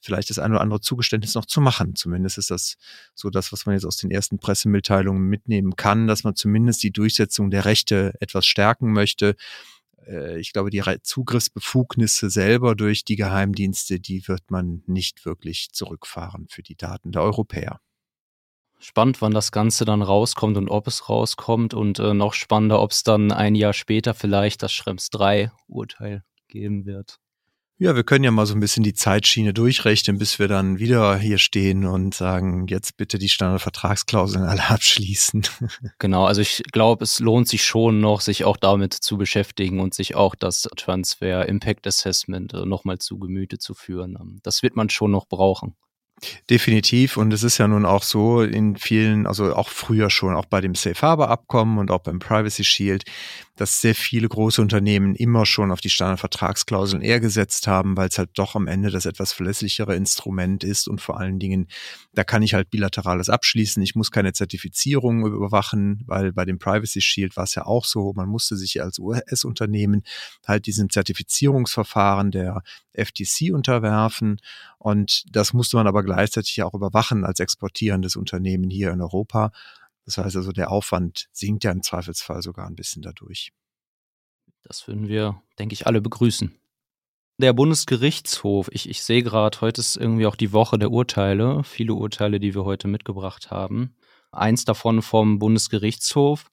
vielleicht 0.05 0.29
das 0.29 0.39
eine 0.39 0.55
oder 0.55 0.61
andere 0.61 0.81
Zugeständnis 0.81 1.35
noch 1.35 1.45
zu 1.45 1.59
machen. 1.61 1.95
Zumindest 1.95 2.37
ist 2.37 2.51
das 2.51 2.75
so 3.13 3.29
das, 3.29 3.51
was 3.51 3.65
man 3.65 3.73
jetzt 3.73 3.85
aus 3.85 3.97
den 3.97 4.11
ersten 4.11 4.37
Pressemitteilungen 4.37 5.23
mitnehmen 5.23 5.75
kann, 5.75 6.07
dass 6.07 6.23
man 6.23 6.35
zumindest 6.35 6.83
die 6.83 6.91
Durchsetzung 6.91 7.49
der 7.49 7.65
Rechte 7.65 8.13
etwas 8.19 8.45
stärken 8.45 8.91
möchte. 8.93 9.35
Äh, 10.07 10.39
ich 10.39 10.53
glaube, 10.53 10.69
die 10.69 10.83
Zugriffsbefugnisse 11.01 12.29
selber 12.29 12.75
durch 12.75 13.03
die 13.03 13.15
Geheimdienste, 13.15 13.99
die 13.99 14.27
wird 14.27 14.51
man 14.51 14.83
nicht 14.85 15.25
wirklich 15.25 15.69
zurückfahren 15.71 16.47
für 16.49 16.63
die 16.63 16.75
Daten 16.75 17.11
der 17.11 17.23
Europäer. 17.23 17.79
Spannend, 18.79 19.21
wann 19.21 19.33
das 19.33 19.51
Ganze 19.51 19.85
dann 19.85 20.01
rauskommt 20.01 20.57
und 20.57 20.69
ob 20.69 20.87
es 20.87 21.09
rauskommt 21.09 21.73
und 21.73 21.97
äh, 21.99 22.13
noch 22.13 22.33
spannender, 22.33 22.81
ob 22.81 22.91
es 22.91 23.03
dann 23.03 23.31
ein 23.31 23.55
Jahr 23.55 23.73
später 23.73 24.13
vielleicht 24.13 24.61
das 24.61 24.73
Schrems 24.73 25.09
3 25.09 25.51
Urteil 25.67 26.23
geben 26.47 26.85
wird. 26.85 27.19
Ja, 27.77 27.93
wir 27.93 28.05
können 28.05 28.23
ja 28.23 28.31
mal 28.31 28.45
so 28.45 28.53
ein 28.53 28.61
bisschen 28.61 28.83
die 28.83 28.93
Zeitschiene 28.93 29.53
durchrechnen, 29.53 30.17
bis 30.17 30.39
wir 30.39 30.47
dann 30.47 30.79
wieder 30.79 31.17
hier 31.17 31.37
stehen 31.37 31.85
und 31.85 32.15
sagen, 32.15 32.67
jetzt 32.67 32.95
bitte 32.95 33.17
die 33.17 33.27
Standardvertragsklauseln 33.27 34.45
alle 34.45 34.69
abschließen. 34.69 35.43
Genau, 35.99 36.25
also 36.25 36.41
ich 36.41 36.63
glaube, 36.71 37.03
es 37.03 37.19
lohnt 37.19 37.47
sich 37.47 37.63
schon 37.63 37.99
noch, 37.99 38.21
sich 38.21 38.45
auch 38.45 38.57
damit 38.57 38.93
zu 38.93 39.17
beschäftigen 39.17 39.79
und 39.79 39.93
sich 39.93 40.15
auch 40.15 40.35
das 40.35 40.67
Transfer 40.77 41.47
Impact 41.47 41.85
Assessment 41.85 42.53
äh, 42.53 42.65
nochmal 42.65 42.99
zu 42.99 43.17
Gemüte 43.19 43.57
zu 43.57 43.73
führen. 43.73 44.39
Das 44.43 44.63
wird 44.63 44.75
man 44.75 44.89
schon 44.89 45.11
noch 45.11 45.27
brauchen. 45.27 45.75
Definitiv. 46.49 47.17
Und 47.17 47.33
es 47.33 47.43
ist 47.43 47.57
ja 47.57 47.67
nun 47.67 47.85
auch 47.85 48.03
so 48.03 48.41
in 48.41 48.77
vielen, 48.77 49.27
also 49.27 49.53
auch 49.53 49.69
früher 49.69 50.09
schon, 50.09 50.35
auch 50.35 50.45
bei 50.45 50.61
dem 50.61 50.75
Safe 50.75 50.99
Harbor 51.01 51.29
Abkommen 51.29 51.77
und 51.77 51.91
auch 51.91 51.99
beim 51.99 52.19
Privacy 52.19 52.63
Shield, 52.63 53.03
dass 53.55 53.79
sehr 53.79 53.95
viele 53.95 54.27
große 54.27 54.61
Unternehmen 54.61 55.15
immer 55.15 55.45
schon 55.45 55.71
auf 55.71 55.79
die 55.79 55.89
Standardvertragsklauseln 55.89 57.01
eher 57.01 57.19
gesetzt 57.19 57.67
haben, 57.67 57.95
weil 57.95 58.09
es 58.09 58.17
halt 58.17 58.31
doch 58.33 58.55
am 58.55 58.67
Ende 58.67 58.91
das 58.91 59.05
etwas 59.05 59.31
verlässlichere 59.31 59.95
Instrument 59.95 60.63
ist 60.63 60.87
und 60.87 60.99
vor 60.99 61.19
allen 61.19 61.39
Dingen, 61.39 61.67
da 62.13 62.23
kann 62.23 62.43
ich 62.43 62.53
halt 62.53 62.69
bilaterales 62.69 63.29
abschließen. 63.29 63.81
Ich 63.81 63.95
muss 63.95 64.11
keine 64.11 64.33
Zertifizierung 64.33 65.25
überwachen, 65.25 66.03
weil 66.05 66.33
bei 66.33 66.43
dem 66.43 66.59
Privacy 66.59 67.01
Shield 67.01 67.37
war 67.37 67.45
es 67.45 67.55
ja 67.55 67.65
auch 67.65 67.85
so, 67.85 68.13
man 68.13 68.27
musste 68.27 68.57
sich 68.57 68.81
als 68.81 68.99
US-Unternehmen 68.99 70.03
halt 70.45 70.65
diesem 70.65 70.89
Zertifizierungsverfahren 70.89 72.31
der 72.31 72.61
FTC 72.93 73.53
unterwerfen 73.53 74.39
und 74.77 75.23
das 75.31 75.53
musste 75.53 75.77
man 75.77 75.87
aber 75.87 76.03
gleichzeitig 76.03 76.61
auch 76.63 76.73
überwachen 76.73 77.23
als 77.25 77.39
exportierendes 77.39 78.15
Unternehmen 78.15 78.69
hier 78.69 78.91
in 78.91 79.01
Europa. 79.01 79.51
Das 80.05 80.17
heißt 80.17 80.35
also, 80.35 80.51
der 80.51 80.71
Aufwand 80.71 81.27
sinkt 81.31 81.63
ja 81.63 81.71
im 81.71 81.81
Zweifelsfall 81.81 82.41
sogar 82.41 82.67
ein 82.67 82.75
bisschen 82.75 83.01
dadurch. 83.01 83.51
Das 84.63 84.87
würden 84.87 85.07
wir, 85.07 85.41
denke 85.59 85.73
ich, 85.73 85.87
alle 85.87 86.01
begrüßen. 86.01 86.55
Der 87.37 87.53
Bundesgerichtshof, 87.53 88.69
ich, 88.71 88.89
ich 88.89 89.03
sehe 89.03 89.21
gerade, 89.21 89.59
heute 89.59 89.81
ist 89.81 89.97
irgendwie 89.97 90.25
auch 90.25 90.37
die 90.37 90.53
Woche 90.53 90.79
der 90.79 90.91
Urteile, 90.91 91.63
viele 91.63 91.93
Urteile, 91.93 92.39
die 92.39 92.55
wir 92.55 92.63
heute 92.63 92.87
mitgebracht 92.87 93.51
haben. 93.51 93.95
Eins 94.31 94.63
davon 94.63 95.01
vom 95.01 95.37
Bundesgerichtshof. 95.39 96.49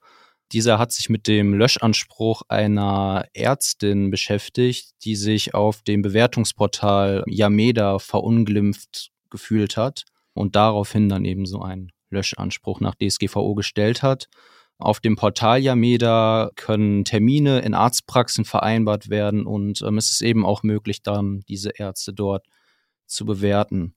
Dieser 0.51 0.79
hat 0.79 0.93
sich 0.93 1.09
mit 1.09 1.29
dem 1.29 1.55
Löschanspruch 1.55 2.43
einer 2.49 3.27
Ärztin 3.33 4.11
beschäftigt, 4.11 4.91
die 5.05 5.15
sich 5.17 5.55
auf 5.55 5.83
dem 5.83 6.03
Bewertungsportal 6.03 7.23
Yameda 7.27 7.99
verunglimpft 7.99 9.13
gefühlt 9.31 9.77
hat 9.77 10.05
und 10.35 10.57
daraufhin 10.57 11.09
dann 11.09 11.25
eben 11.25 11.47
so 11.47 11.63
einen 11.63 11.93
Löschanspruch 12.13 12.81
nach 12.81 12.95
DSGVO 12.95 13.55
gestellt 13.55 14.03
hat. 14.03 14.29
Auf 14.79 15.01
dem 15.01 15.17
Portal 15.17 15.61
Yameda 15.61 16.51
können 16.57 17.05
Termine 17.05 17.61
in 17.61 17.75
Arztpraxen 17.75 18.45
vereinbart 18.45 19.11
werden 19.11 19.47
und 19.47 19.83
ähm, 19.83 19.99
es 19.99 20.11
ist 20.11 20.23
eben 20.23 20.45
auch 20.45 20.63
möglich, 20.63 21.03
dann 21.03 21.41
diese 21.49 21.71
Ärzte 21.71 22.13
dort 22.13 22.47
zu 23.07 23.25
bewerten. 23.25 23.95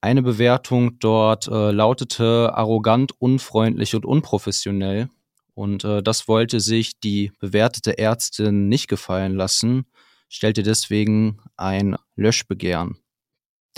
Eine 0.00 0.22
Bewertung 0.22 0.98
dort 0.98 1.46
äh, 1.46 1.70
lautete 1.70 2.52
arrogant, 2.54 3.12
unfreundlich 3.18 3.94
und 3.94 4.06
unprofessionell. 4.06 5.10
Und 5.52 5.84
äh, 5.84 6.02
das 6.02 6.26
wollte 6.26 6.58
sich 6.60 6.98
die 7.00 7.32
bewertete 7.38 7.98
Ärztin 7.98 8.68
nicht 8.68 8.88
gefallen 8.88 9.34
lassen, 9.34 9.84
stellte 10.28 10.62
deswegen 10.62 11.42
ein 11.56 11.96
Löschbegehren. 12.16 12.99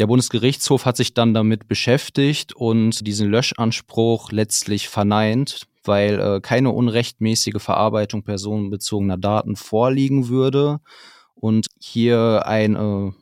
Der 0.03 0.09
Bundesgerichtshof 0.09 0.85
hat 0.85 0.97
sich 0.97 1.15
dann 1.15 1.33
damit 1.33 1.69
beschäftigt 1.69 2.57
und 2.57 3.07
diesen 3.07 3.31
Löschanspruch 3.31 4.33
letztlich 4.33 4.89
verneint, 4.89 5.69
weil 5.85 6.19
äh, 6.19 6.41
keine 6.41 6.71
unrechtmäßige 6.71 7.63
Verarbeitung 7.63 8.25
personenbezogener 8.25 9.17
Daten 9.17 9.55
vorliegen 9.55 10.27
würde 10.27 10.81
und 11.37 11.69
hier 11.79 12.43
ein 12.47 12.75
äh, 12.75 13.13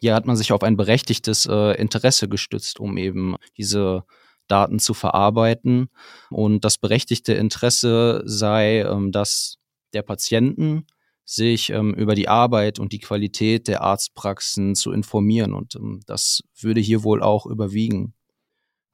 hier 0.00 0.14
hat 0.14 0.24
man 0.24 0.34
sich 0.34 0.52
auf 0.52 0.62
ein 0.62 0.78
berechtigtes 0.78 1.44
äh, 1.44 1.78
Interesse 1.78 2.26
gestützt, 2.26 2.80
um 2.80 2.96
eben 2.96 3.36
diese 3.58 4.04
Daten 4.48 4.78
zu 4.78 4.94
verarbeiten. 4.94 5.90
Und 6.30 6.64
das 6.64 6.78
berechtigte 6.78 7.34
Interesse 7.34 8.22
sei, 8.24 8.80
ähm, 8.80 9.12
dass 9.12 9.58
der 9.92 10.00
Patienten 10.00 10.86
sich 11.24 11.70
ähm, 11.70 11.94
über 11.94 12.14
die 12.14 12.28
Arbeit 12.28 12.78
und 12.78 12.92
die 12.92 12.98
Qualität 12.98 13.68
der 13.68 13.82
Arztpraxen 13.82 14.74
zu 14.74 14.92
informieren. 14.92 15.52
Und 15.52 15.76
ähm, 15.76 16.00
das 16.06 16.42
würde 16.58 16.80
hier 16.80 17.02
wohl 17.04 17.22
auch 17.22 17.46
überwiegen. 17.46 18.14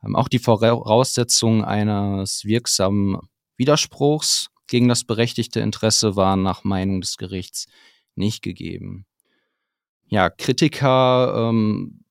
Ähm, 0.04 0.16
auch 0.16 0.28
die 0.28 0.38
Voraussetzungen 0.38 1.64
eines 1.64 2.44
wirksamen 2.44 3.18
Widerspruchs 3.56 4.48
gegen 4.66 4.88
das 4.88 5.04
berechtigte 5.04 5.60
Interesse 5.60 6.16
waren 6.16 6.42
nach 6.42 6.64
Meinung 6.64 7.00
des 7.00 7.16
Gerichts 7.16 7.66
nicht 8.14 8.42
gegeben. 8.42 9.06
Ja, 10.08 10.30
Kritiker, 10.30 11.48
ähm, 11.50 12.04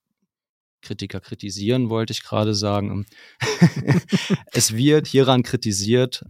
Kritiker 0.82 1.20
kritisieren 1.20 1.90
wollte 1.90 2.14
ich 2.14 2.24
gerade 2.24 2.54
sagen. 2.54 3.06
es 4.52 4.76
wird 4.76 5.08
hieran 5.08 5.44
kritisiert, 5.44 6.26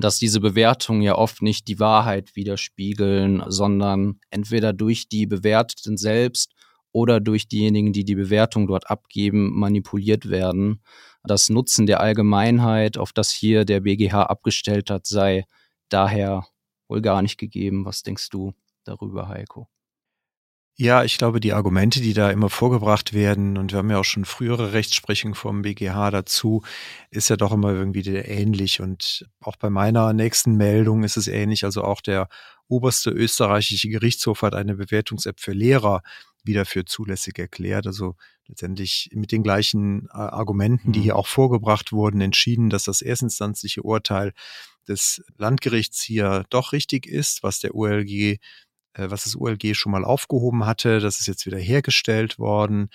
dass 0.00 0.18
diese 0.18 0.40
Bewertungen 0.40 1.02
ja 1.02 1.14
oft 1.16 1.42
nicht 1.42 1.68
die 1.68 1.80
Wahrheit 1.80 2.36
widerspiegeln, 2.36 3.42
sondern 3.48 4.20
entweder 4.30 4.72
durch 4.72 5.08
die 5.08 5.26
Bewerteten 5.26 5.96
selbst 5.96 6.52
oder 6.92 7.20
durch 7.20 7.48
diejenigen, 7.48 7.92
die 7.92 8.04
die 8.04 8.14
Bewertung 8.14 8.66
dort 8.66 8.90
abgeben, 8.90 9.58
manipuliert 9.58 10.30
werden. 10.30 10.82
Das 11.22 11.50
Nutzen 11.50 11.86
der 11.86 12.00
Allgemeinheit, 12.00 12.96
auf 12.98 13.12
das 13.12 13.30
hier 13.30 13.64
der 13.64 13.80
BGH 13.80 14.22
abgestellt 14.22 14.90
hat, 14.90 15.06
sei 15.06 15.44
daher 15.88 16.46
wohl 16.88 17.02
gar 17.02 17.22
nicht 17.22 17.38
gegeben. 17.38 17.84
Was 17.84 18.02
denkst 18.02 18.30
du 18.30 18.52
darüber, 18.84 19.28
Heiko? 19.28 19.68
Ja, 20.80 21.02
ich 21.02 21.18
glaube, 21.18 21.40
die 21.40 21.52
Argumente, 21.54 22.00
die 22.00 22.14
da 22.14 22.30
immer 22.30 22.48
vorgebracht 22.48 23.12
werden, 23.12 23.58
und 23.58 23.72
wir 23.72 23.78
haben 23.78 23.90
ja 23.90 23.98
auch 23.98 24.04
schon 24.04 24.24
frühere 24.24 24.74
Rechtsprechung 24.74 25.34
vom 25.34 25.62
BGH 25.62 26.12
dazu, 26.12 26.62
ist 27.10 27.28
ja 27.30 27.36
doch 27.36 27.50
immer 27.50 27.72
irgendwie 27.72 28.06
ähnlich. 28.08 28.80
Und 28.80 29.28
auch 29.40 29.56
bei 29.56 29.70
meiner 29.70 30.12
nächsten 30.12 30.54
Meldung 30.54 31.02
ist 31.02 31.16
es 31.16 31.26
ähnlich. 31.26 31.64
Also 31.64 31.82
auch 31.82 32.00
der 32.00 32.28
oberste 32.68 33.10
österreichische 33.10 33.88
Gerichtshof 33.88 34.42
hat 34.42 34.54
eine 34.54 34.76
Bewertungs-App 34.76 35.40
für 35.40 35.50
Lehrer 35.50 36.02
wieder 36.44 36.64
für 36.64 36.84
zulässig 36.84 37.36
erklärt. 37.40 37.88
Also 37.88 38.14
letztendlich 38.46 39.10
mit 39.12 39.32
den 39.32 39.42
gleichen 39.42 40.06
äh, 40.06 40.18
Argumenten, 40.18 40.92
die 40.92 41.00
mhm. 41.00 41.04
hier 41.04 41.16
auch 41.16 41.26
vorgebracht 41.26 41.90
wurden, 41.90 42.20
entschieden, 42.20 42.70
dass 42.70 42.84
das 42.84 43.02
erstinstanzliche 43.02 43.82
Urteil 43.82 44.32
des 44.86 45.24
Landgerichts 45.38 46.00
hier 46.00 46.44
doch 46.50 46.72
richtig 46.72 47.06
ist, 47.06 47.42
was 47.42 47.58
der 47.58 47.74
OLG 47.74 48.38
was 48.98 49.24
das 49.24 49.34
ULG 49.34 49.74
schon 49.74 49.92
mal 49.92 50.04
aufgehoben 50.04 50.66
hatte. 50.66 51.00
Das 51.00 51.20
ist 51.20 51.26
jetzt 51.26 51.46
wieder 51.46 51.58
hergestellt 51.58 52.38
worden. 52.38 52.90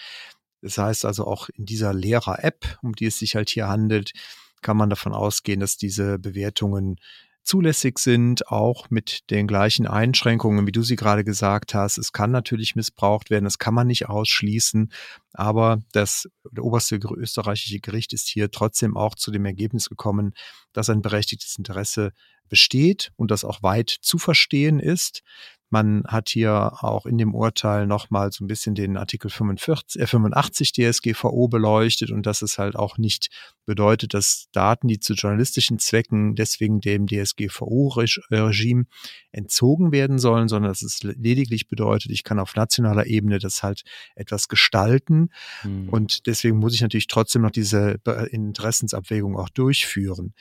Das 0.61 0.77
heißt 0.77 1.05
also 1.05 1.25
auch 1.27 1.49
in 1.49 1.65
dieser 1.65 1.93
Lehrer-App, 1.93 2.77
um 2.81 2.93
die 2.93 3.07
es 3.07 3.19
sich 3.19 3.35
halt 3.35 3.49
hier 3.49 3.67
handelt, 3.67 4.13
kann 4.61 4.77
man 4.77 4.89
davon 4.89 5.13
ausgehen, 5.13 5.59
dass 5.59 5.77
diese 5.77 6.19
Bewertungen 6.19 6.97
zulässig 7.43 7.99
sind, 7.99 8.47
auch 8.47 8.89
mit 8.89 9.29
den 9.29 9.47
gleichen 9.47 9.85
Einschränkungen, 9.85 10.65
wie 10.65 10.71
du 10.71 10.81
sie 10.81 10.95
gerade 10.95 11.23
gesagt 11.23 11.73
hast. 11.73 11.97
Es 11.97 12.13
kann 12.13 12.31
natürlich 12.31 12.75
missbraucht 12.75 13.29
werden, 13.29 13.43
das 13.43 13.57
kann 13.57 13.73
man 13.73 13.87
nicht 13.87 14.07
ausschließen, 14.07 14.91
aber 15.33 15.81
das 15.91 16.29
oberste 16.57 16.99
österreichische 17.17 17.79
Gericht 17.79 18.13
ist 18.13 18.29
hier 18.29 18.49
trotzdem 18.49 18.95
auch 18.95 19.15
zu 19.15 19.31
dem 19.31 19.45
Ergebnis 19.45 19.89
gekommen, 19.89 20.33
dass 20.71 20.89
ein 20.89 21.01
berechtigtes 21.01 21.57
Interesse 21.57 22.13
besteht 22.53 23.11
und 23.15 23.31
das 23.31 23.43
auch 23.43 23.63
weit 23.63 23.89
zu 23.89 24.19
verstehen 24.19 24.79
ist. 24.79 25.23
Man 25.71 26.03
hat 26.05 26.29
hier 26.29 26.71
auch 26.83 27.07
in 27.07 27.17
dem 27.17 27.33
Urteil 27.33 27.87
nochmal 27.87 28.31
so 28.31 28.43
ein 28.43 28.47
bisschen 28.47 28.75
den 28.75 28.95
Artikel 28.95 29.31
45, 29.31 29.99
äh 29.99 30.05
85 30.05 30.71
DSGVO 30.71 31.47
beleuchtet 31.47 32.11
und 32.11 32.27
dass 32.27 32.43
es 32.43 32.59
halt 32.59 32.75
auch 32.75 32.99
nicht 32.99 33.29
bedeutet, 33.65 34.13
dass 34.13 34.49
Daten, 34.51 34.87
die 34.87 34.99
zu 34.99 35.15
journalistischen 35.15 35.79
Zwecken 35.79 36.35
deswegen 36.35 36.79
dem 36.79 37.07
DSGVO-Regime 37.07 38.85
entzogen 39.31 39.91
werden 39.91 40.19
sollen, 40.19 40.47
sondern 40.47 40.69
dass 40.69 40.83
es 40.83 41.01
lediglich 41.01 41.67
bedeutet, 41.67 42.11
ich 42.11 42.23
kann 42.23 42.37
auf 42.37 42.55
nationaler 42.55 43.07
Ebene 43.07 43.39
das 43.39 43.63
halt 43.63 43.81
etwas 44.13 44.49
gestalten. 44.49 45.29
Hm. 45.61 45.89
Und 45.89 46.27
deswegen 46.27 46.57
muss 46.57 46.75
ich 46.75 46.81
natürlich 46.81 47.07
trotzdem 47.07 47.41
noch 47.41 47.49
diese 47.49 47.99
Interessensabwägung 48.29 49.39
auch 49.39 49.49
durchführen. 49.49 50.35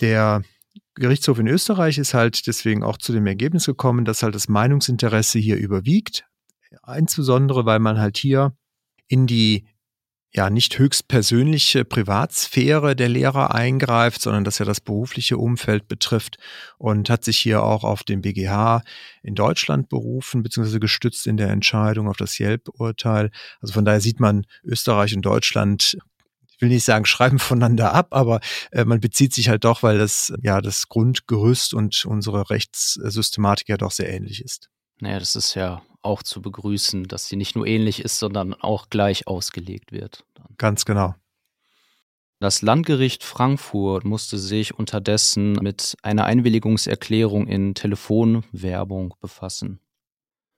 Der 0.00 0.42
Gerichtshof 0.94 1.38
in 1.38 1.46
Österreich 1.46 1.98
ist 1.98 2.14
halt 2.14 2.46
deswegen 2.46 2.82
auch 2.82 2.98
zu 2.98 3.12
dem 3.12 3.26
Ergebnis 3.26 3.66
gekommen, 3.66 4.04
dass 4.04 4.22
halt 4.22 4.34
das 4.34 4.48
Meinungsinteresse 4.48 5.38
hier 5.38 5.56
überwiegt. 5.56 6.24
Insbesondere, 6.96 7.64
weil 7.66 7.78
man 7.78 7.98
halt 7.98 8.16
hier 8.16 8.56
in 9.08 9.26
die 9.26 9.66
ja 10.36 10.50
nicht 10.50 10.78
höchst 10.78 11.08
persönliche 11.08 11.84
Privatsphäre 11.84 12.94
der 12.94 13.08
Lehrer 13.08 13.54
eingreift, 13.54 14.20
sondern 14.20 14.44
dass 14.44 14.60
er 14.60 14.66
das 14.66 14.82
berufliche 14.82 15.38
Umfeld 15.38 15.88
betrifft 15.88 16.36
und 16.76 17.08
hat 17.08 17.24
sich 17.24 17.38
hier 17.38 17.62
auch 17.62 17.84
auf 17.84 18.04
den 18.04 18.20
BGH 18.20 18.82
in 19.22 19.34
Deutschland 19.34 19.88
berufen, 19.88 20.42
beziehungsweise 20.42 20.78
gestützt 20.78 21.26
in 21.26 21.38
der 21.38 21.50
Entscheidung 21.50 22.06
auf 22.06 22.18
das 22.18 22.38
Yelp-Urteil. 22.38 23.30
Also 23.60 23.72
von 23.72 23.86
daher 23.86 24.00
sieht 24.00 24.20
man, 24.20 24.44
Österreich 24.62 25.14
und 25.16 25.22
Deutschland 25.22 25.96
ich 26.56 26.62
will 26.62 26.68
nicht 26.70 26.84
sagen, 26.84 27.04
schreiben 27.04 27.38
voneinander 27.38 27.92
ab, 27.92 28.08
aber 28.10 28.40
äh, 28.72 28.84
man 28.84 29.00
bezieht 29.00 29.34
sich 29.34 29.48
halt 29.48 29.64
doch, 29.64 29.82
weil 29.82 29.98
das 29.98 30.32
ja 30.42 30.60
das 30.60 30.88
Grundgerüst 30.88 31.74
und 31.74 32.04
unsere 32.06 32.50
Rechtssystematik 32.50 33.68
ja 33.68 33.76
doch 33.76 33.90
sehr 33.90 34.08
ähnlich 34.08 34.42
ist. 34.42 34.68
Naja, 35.00 35.18
das 35.18 35.36
ist 35.36 35.54
ja 35.54 35.82
auch 36.02 36.22
zu 36.22 36.40
begrüßen, 36.40 37.04
dass 37.04 37.28
sie 37.28 37.36
nicht 37.36 37.56
nur 37.56 37.66
ähnlich 37.66 38.00
ist, 38.00 38.18
sondern 38.18 38.54
auch 38.54 38.88
gleich 38.88 39.26
ausgelegt 39.26 39.92
wird. 39.92 40.24
Ganz 40.56 40.84
genau. 40.84 41.14
Das 42.38 42.62
Landgericht 42.62 43.24
Frankfurt 43.24 44.04
musste 44.04 44.38
sich 44.38 44.78
unterdessen 44.78 45.54
mit 45.54 45.96
einer 46.02 46.24
Einwilligungserklärung 46.26 47.46
in 47.46 47.74
Telefonwerbung 47.74 49.14
befassen. 49.20 49.80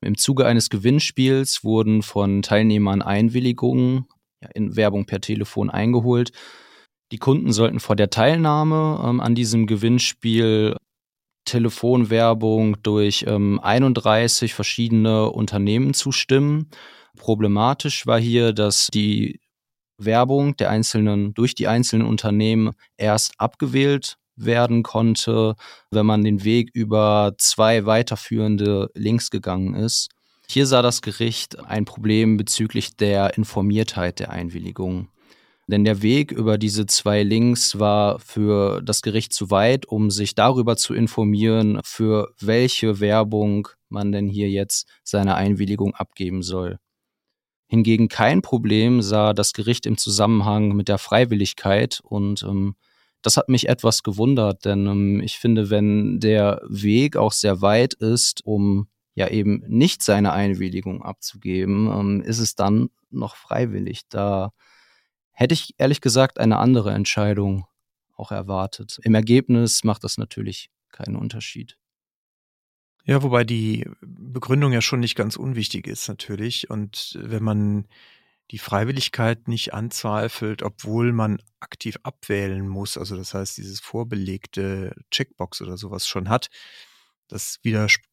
Im 0.01 0.17
Zuge 0.17 0.47
eines 0.47 0.71
Gewinnspiels 0.71 1.65
wurden 1.65 2.03
von 2.03 2.43
Teilnehmern 2.43 3.03
Einwilligungen 3.03 4.07
ja, 4.43 4.49
in 4.55 4.77
Werbung 4.77 5.07
per 5.07 5.21
Telefon 5.21 5.71
eingeholt. 5.71 6.31
Die 7.13 7.19
Kunden 7.19 7.53
sollten 7.53 7.81
vor 7.81 7.97
der 7.97 8.11
Teilnahme 8.11 9.03
ähm, 9.05 9.21
an 9.21 9.35
diesem 9.35 9.67
Gewinnspiel 9.67 10.77
Telefonwerbung 11.49 12.77
durch 12.83 13.25
ähm, 13.27 13.59
31 13.63 14.53
verschiedene 14.53 15.31
Unternehmen 15.31 15.95
zustimmen. 15.95 16.69
Problematisch 17.17 18.07
war 18.07 18.21
hier, 18.21 18.53
dass 18.53 18.89
die 18.93 19.41
Werbung 19.99 20.57
der 20.57 20.71
einzelnen 20.71 21.33
durch 21.35 21.55
die 21.55 21.67
einzelnen 21.67 22.07
Unternehmen 22.07 22.73
erst 22.99 23.33
abgewählt 23.39 24.17
werden 24.37 24.83
konnte, 24.83 25.57
wenn 25.91 26.07
man 26.07 26.23
den 26.23 26.45
Weg 26.45 26.71
über 26.73 27.35
zwei 27.39 27.87
weiterführende 27.87 28.91
Links 28.95 29.31
gegangen 29.31 29.75
ist. 29.75 30.11
Hier 30.51 30.67
sah 30.67 30.81
das 30.81 31.03
Gericht 31.03 31.59
ein 31.59 31.85
Problem 31.85 32.39
bezüglich 32.39 32.97
der 32.97 33.37
Informiertheit 33.37 34.19
der 34.19 34.31
Einwilligung. 34.31 35.09
Denn 35.67 35.85
der 35.85 36.01
Weg 36.01 36.33
über 36.33 36.57
diese 36.57 36.87
zwei 36.87 37.23
Links 37.23 37.79
war 37.79 38.19
für 38.19 38.81
das 38.81 39.03
Gericht 39.03 39.35
zu 39.35 39.51
weit, 39.51 39.85
um 39.85 40.11
sich 40.11 40.35
darüber 40.35 40.79
zu 40.79 40.95
informieren, 40.95 41.81
für 41.85 42.33
welche 42.41 42.99
Werbung 43.01 43.69
man 43.91 44.11
denn 44.11 44.29
hier 44.29 44.49
jetzt 44.49 44.89
seine 45.05 45.35
Einwilligung 45.35 45.95
abgeben 45.95 46.43
soll. 46.43 46.79
Hingegen 47.69 48.09
kein 48.09 48.41
Problem 48.41 49.03
sah 49.03 49.35
das 49.35 49.53
Gericht 49.53 49.85
im 49.85 49.99
Zusammenhang 49.99 50.75
mit 50.75 50.89
der 50.89 50.97
Freiwilligkeit 50.97 52.01
und 52.03 52.43
ähm, 52.45 52.75
das 53.21 53.37
hat 53.37 53.51
mich 53.51 53.69
etwas 53.69 54.03
gewundert, 54.03 54.65
denn 54.65 54.87
ähm, 54.87 55.21
ich 55.21 55.39
finde, 55.39 55.69
wenn 55.69 56.21
der 56.21 56.63
Weg 56.67 57.19
auch 57.19 57.33
sehr 57.33 57.61
weit 57.61 57.93
ist, 57.93 58.47
um 58.47 58.89
ja 59.19 59.29
eben 59.29 59.65
nicht 59.67 60.03
seine 60.03 60.33
Einwilligung 60.33 61.03
abzugeben, 61.03 61.89
ähm, 61.89 62.23
ist 62.23 62.39
es 62.39 62.55
dann 62.55 62.89
noch 63.11 63.35
freiwillig. 63.35 64.03
Da 64.09 64.53
hätte 65.33 65.55
ich 65.55 65.75
ehrlich 65.79 66.01
gesagt 66.01 66.39
eine 66.39 66.59
andere 66.59 66.93
Entscheidung 66.93 67.67
auch 68.15 68.31
erwartet. 68.31 69.01
Im 69.03 69.17
Ergebnis 69.17 69.83
macht 69.83 70.05
das 70.05 70.19
natürlich 70.19 70.71
keinen 70.93 71.17
Unterschied. 71.17 71.77
Ja, 73.05 73.23
wobei 73.23 73.43
die 73.43 73.91
Begründung 74.03 74.73
ja 74.73 74.83
schon 74.83 75.01
nicht 75.01 75.17
ganz 75.17 75.35
unwichtig 75.37 75.89
ist 75.89 76.07
natürlich. 76.07 76.71
Und 76.71 77.19
wenn 77.21 77.43
man 77.43 77.89
die 78.53 78.59
Freiwilligkeit 78.59 79.49
nicht 79.49 79.75
anzweifelt, 79.75 80.63
obwohl 80.63 81.13
man 81.13 81.43
aktiv 81.59 81.99
abwählen 82.05 82.69
muss, 82.69 82.97
also 82.97 83.17
das 83.17 83.35
heißt, 83.35 83.57
dieses 83.57 83.81
vorbelegte 83.81 84.95
Checkbox 85.11 85.61
oder 85.61 85.77
sowas 85.77 86.07
schon 86.07 86.29
hat, 86.29 86.51
das 87.27 87.59
widerspricht 87.63 88.09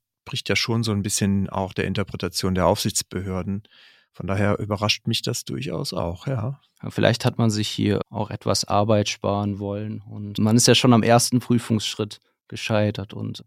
ja 0.47 0.55
schon 0.55 0.83
so 0.83 0.91
ein 0.91 1.03
bisschen 1.03 1.49
auch 1.49 1.73
der 1.73 1.85
Interpretation 1.85 2.55
der 2.55 2.67
Aufsichtsbehörden. 2.67 3.63
Von 4.11 4.27
daher 4.27 4.59
überrascht 4.59 5.07
mich 5.07 5.21
das 5.21 5.43
durchaus 5.43 5.93
auch, 5.93 6.27
ja. 6.27 6.61
Vielleicht 6.89 7.25
hat 7.25 7.37
man 7.37 7.49
sich 7.49 7.67
hier 7.67 8.01
auch 8.09 8.29
etwas 8.29 8.63
Arbeit 8.63 9.09
sparen 9.09 9.59
wollen 9.59 10.01
und 10.01 10.37
man 10.39 10.55
ist 10.55 10.67
ja 10.67 10.75
schon 10.75 10.93
am 10.93 11.03
ersten 11.03 11.39
Prüfungsschritt 11.39 12.19
gescheitert 12.47 13.13
und 13.13 13.43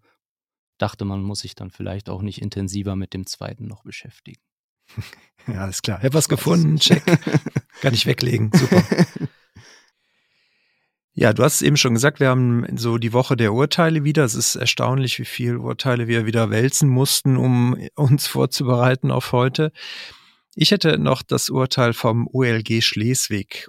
dachte, 0.76 1.04
man 1.04 1.22
muss 1.22 1.40
sich 1.40 1.54
dann 1.54 1.70
vielleicht 1.70 2.08
auch 2.08 2.22
nicht 2.22 2.40
intensiver 2.40 2.96
mit 2.96 3.14
dem 3.14 3.26
zweiten 3.26 3.66
noch 3.66 3.82
beschäftigen. 3.82 4.40
Ja, 5.46 5.66
ist 5.66 5.82
klar. 5.82 5.96
Ich 6.00 6.04
habe 6.04 6.14
was 6.14 6.28
gefunden, 6.28 6.76
check. 6.76 7.02
Kann 7.80 7.94
ich 7.94 8.04
weglegen, 8.04 8.50
super. 8.52 8.84
Ja, 11.20 11.32
du 11.32 11.42
hast 11.42 11.56
es 11.56 11.62
eben 11.62 11.76
schon 11.76 11.94
gesagt, 11.94 12.20
wir 12.20 12.28
haben 12.28 12.64
so 12.76 12.96
die 12.96 13.12
Woche 13.12 13.36
der 13.36 13.52
Urteile 13.52 14.04
wieder. 14.04 14.22
Es 14.22 14.36
ist 14.36 14.54
erstaunlich, 14.54 15.18
wie 15.18 15.24
viele 15.24 15.58
Urteile 15.58 16.06
wir 16.06 16.26
wieder 16.26 16.50
wälzen 16.50 16.88
mussten, 16.88 17.36
um 17.36 17.76
uns 17.96 18.28
vorzubereiten 18.28 19.10
auf 19.10 19.32
heute. 19.32 19.72
Ich 20.54 20.70
hätte 20.70 20.96
noch 20.96 21.22
das 21.22 21.50
Urteil 21.50 21.92
vom 21.92 22.28
OLG 22.32 22.82
Schleswig. 22.82 23.68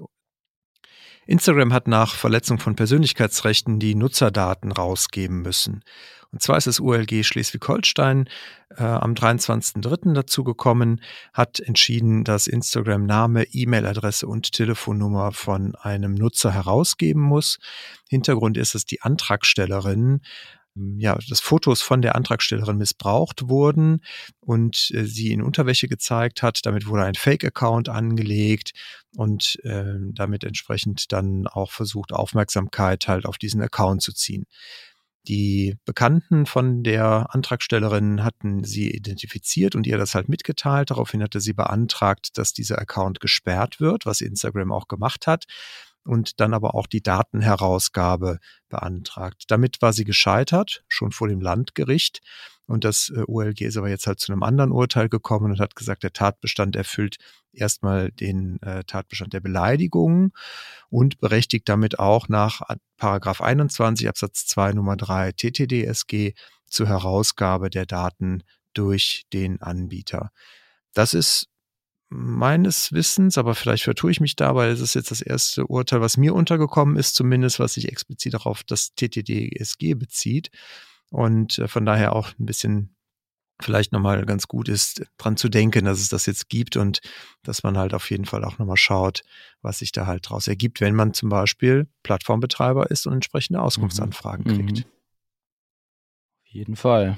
Instagram 1.29 1.73
hat 1.73 1.87
nach 1.87 2.15
Verletzung 2.15 2.57
von 2.57 2.75
Persönlichkeitsrechten 2.75 3.77
die 3.77 3.93
Nutzerdaten 3.93 4.71
rausgeben 4.71 5.43
müssen. 5.43 5.83
Und 6.31 6.41
zwar 6.41 6.57
ist 6.57 6.65
das 6.65 6.79
ULG 6.79 7.23
Schleswig-Holstein 7.23 8.27
äh, 8.75 8.83
am 8.83 9.13
23.03. 9.13 10.13
dazu 10.13 10.43
gekommen, 10.43 11.01
hat 11.31 11.59
entschieden, 11.59 12.23
dass 12.23 12.47
Instagram 12.47 13.05
Name, 13.05 13.43
E-Mail-Adresse 13.43 14.25
und 14.25 14.53
Telefonnummer 14.53 15.31
von 15.31 15.75
einem 15.75 16.15
Nutzer 16.15 16.51
herausgeben 16.51 17.21
muss. 17.21 17.59
Hintergrund 18.09 18.57
ist, 18.57 18.73
dass 18.73 18.85
die 18.85 19.03
Antragstellerin 19.03 20.21
ja, 20.75 21.17
dass 21.27 21.39
Fotos 21.39 21.81
von 21.81 22.01
der 22.01 22.15
Antragstellerin 22.15 22.77
missbraucht 22.77 23.49
wurden 23.49 24.03
und 24.39 24.91
äh, 24.93 25.05
sie 25.05 25.31
in 25.31 25.41
Unterwäsche 25.41 25.87
gezeigt 25.87 26.41
hat. 26.41 26.65
Damit 26.65 26.87
wurde 26.87 27.03
ein 27.03 27.15
Fake-Account 27.15 27.89
angelegt 27.89 28.71
und 29.15 29.59
äh, 29.63 29.95
damit 30.13 30.43
entsprechend 30.43 31.11
dann 31.11 31.47
auch 31.47 31.71
versucht, 31.71 32.13
Aufmerksamkeit 32.13 33.07
halt 33.07 33.25
auf 33.25 33.37
diesen 33.37 33.61
Account 33.61 34.01
zu 34.01 34.13
ziehen. 34.13 34.45
Die 35.27 35.75
Bekannten 35.85 36.45
von 36.45 36.81
der 36.81 37.27
Antragstellerin 37.35 38.23
hatten 38.23 38.63
sie 38.63 38.89
identifiziert 38.89 39.75
und 39.75 39.85
ihr 39.85 39.97
das 39.97 40.15
halt 40.15 40.29
mitgeteilt. 40.29 40.91
Daraufhin 40.91 41.21
hatte 41.21 41.41
sie 41.41 41.53
beantragt, 41.53 42.37
dass 42.37 42.53
dieser 42.53 42.79
Account 42.79 43.19
gesperrt 43.19 43.79
wird, 43.79 44.05
was 44.05 44.21
Instagram 44.21 44.71
auch 44.71 44.87
gemacht 44.87 45.27
hat 45.27 45.45
und 46.09 46.39
dann 46.39 46.55
aber 46.55 46.73
auch 46.73 46.87
die 46.87 47.03
Datenherausgabe 47.03 48.39
beantragt. 48.67 49.43
Damit 49.47 49.79
war 49.83 49.93
sie 49.93 50.05
gescheitert, 50.05 50.83
schon 50.87 51.11
vor 51.11 51.27
dem 51.27 51.39
Landgericht. 51.39 52.21
Und 52.65 52.83
das 52.83 53.11
äh, 53.15 53.23
OLG 53.27 53.61
ist 53.61 53.77
aber 53.77 53.89
jetzt 53.89 54.07
halt 54.07 54.19
zu 54.19 54.31
einem 54.31 54.41
anderen 54.41 54.71
Urteil 54.71 55.07
gekommen 55.07 55.51
und 55.51 55.59
hat 55.59 55.75
gesagt, 55.75 56.01
der 56.01 56.11
Tatbestand 56.11 56.75
erfüllt 56.75 57.17
erstmal 57.53 58.11
den 58.11 58.59
äh, 58.63 58.83
Tatbestand 58.85 59.33
der 59.33 59.39
Beleidigung 59.39 60.33
und 60.89 61.19
berechtigt 61.19 61.69
damit 61.69 61.99
auch 61.99 62.27
nach 62.27 62.61
Paragraph 62.97 63.41
21 63.41 64.09
Absatz 64.09 64.47
2 64.47 64.73
Nummer 64.73 64.97
3 64.97 65.33
TTDSG 65.33 66.33
zur 66.65 66.87
Herausgabe 66.87 67.69
der 67.69 67.85
Daten 67.85 68.41
durch 68.73 69.25
den 69.31 69.61
Anbieter. 69.61 70.31
Das 70.93 71.13
ist 71.13 71.49
meines 72.09 72.91
Wissens, 72.91 73.37
aber 73.37 73.53
vielleicht 73.55 73.83
vertue 73.83 74.11
ich 74.11 74.19
mich 74.19 74.35
dabei, 74.35 74.69
das 74.69 74.81
ist 74.81 74.95
jetzt 74.95 75.11
das 75.11 75.21
erste 75.21 75.67
Urteil, 75.67 76.01
was 76.01 76.17
mir 76.17 76.33
untergekommen 76.33 76.97
ist, 76.97 77.15
zumindest 77.15 77.59
was 77.59 77.75
sich 77.75 77.87
explizit 77.87 78.33
darauf 78.33 78.63
das 78.63 78.95
TTDSG 78.95 79.93
bezieht 79.93 80.49
und 81.11 81.59
äh, 81.59 81.67
von 81.67 81.85
daher 81.85 82.15
auch 82.15 82.31
ein 82.39 82.45
bisschen 82.45 82.95
vielleicht 83.61 83.91
nochmal 83.91 84.25
ganz 84.25 84.47
gut 84.47 84.69
ist, 84.69 85.03
dran 85.17 85.37
zu 85.37 85.49
denken, 85.49 85.85
dass 85.85 85.99
es 85.99 86.09
das 86.09 86.25
jetzt 86.25 86.49
gibt 86.49 86.77
und 86.77 87.01
dass 87.43 87.63
man 87.63 87.77
halt 87.77 87.93
auf 87.93 88.09
jeden 88.09 88.25
Fall 88.25 88.43
auch 88.45 88.57
nochmal 88.57 88.77
schaut, 88.77 89.23
was 89.61 89.79
sich 89.79 89.91
da 89.91 90.05
halt 90.05 90.29
draus 90.29 90.47
ergibt, 90.47 90.79
wenn 90.81 90.95
man 90.95 91.13
zum 91.13 91.29
Beispiel 91.29 91.87
Plattformbetreiber 92.03 92.89
ist 92.89 93.05
und 93.05 93.13
entsprechende 93.13 93.61
Auskunftsanfragen 93.61 94.45
mhm. 94.45 94.55
kriegt. 94.55 94.77
Mhm. 94.77 94.91
Auf 96.45 96.53
jeden 96.53 96.75
Fall. 96.75 97.17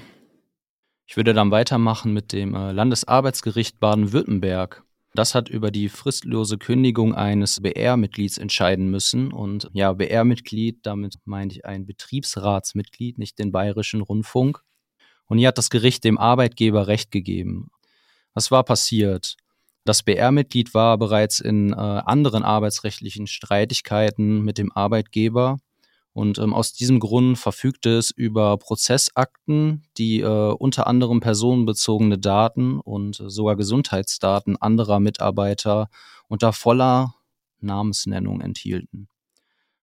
Ich 1.12 1.16
würde 1.18 1.34
dann 1.34 1.50
weitermachen 1.50 2.14
mit 2.14 2.32
dem 2.32 2.54
äh, 2.54 2.72
Landesarbeitsgericht 2.72 3.78
Baden-Württemberg. 3.78 4.82
Das 5.12 5.34
hat 5.34 5.50
über 5.50 5.70
die 5.70 5.90
fristlose 5.90 6.56
Kündigung 6.56 7.14
eines 7.14 7.60
BR-Mitglieds 7.60 8.38
entscheiden 8.38 8.90
müssen. 8.90 9.30
Und 9.30 9.68
ja, 9.74 9.92
BR-Mitglied, 9.92 10.78
damit 10.86 11.16
meinte 11.26 11.56
ich 11.56 11.66
ein 11.66 11.84
Betriebsratsmitglied, 11.84 13.18
nicht 13.18 13.38
den 13.38 13.52
Bayerischen 13.52 14.00
Rundfunk. 14.00 14.62
Und 15.26 15.36
hier 15.36 15.48
hat 15.48 15.58
das 15.58 15.68
Gericht 15.68 16.02
dem 16.04 16.16
Arbeitgeber 16.16 16.86
Recht 16.86 17.10
gegeben. 17.10 17.68
Was 18.32 18.50
war 18.50 18.64
passiert? 18.64 19.36
Das 19.84 20.02
BR-Mitglied 20.04 20.72
war 20.72 20.96
bereits 20.96 21.40
in 21.40 21.74
äh, 21.74 21.76
anderen 21.76 22.42
arbeitsrechtlichen 22.42 23.26
Streitigkeiten 23.26 24.40
mit 24.40 24.56
dem 24.56 24.72
Arbeitgeber 24.72 25.58
und 26.14 26.38
ähm, 26.38 26.52
aus 26.52 26.72
diesem 26.72 27.00
Grund 27.00 27.38
verfügte 27.38 27.96
es 27.96 28.10
über 28.10 28.58
Prozessakten, 28.58 29.84
die 29.96 30.20
äh, 30.20 30.52
unter 30.52 30.86
anderem 30.86 31.20
personenbezogene 31.20 32.18
Daten 32.18 32.80
und 32.80 33.18
äh, 33.20 33.30
sogar 33.30 33.56
Gesundheitsdaten 33.56 34.56
anderer 34.56 35.00
Mitarbeiter 35.00 35.88
unter 36.28 36.52
voller 36.52 37.14
Namensnennung 37.60 38.42
enthielten. 38.42 39.08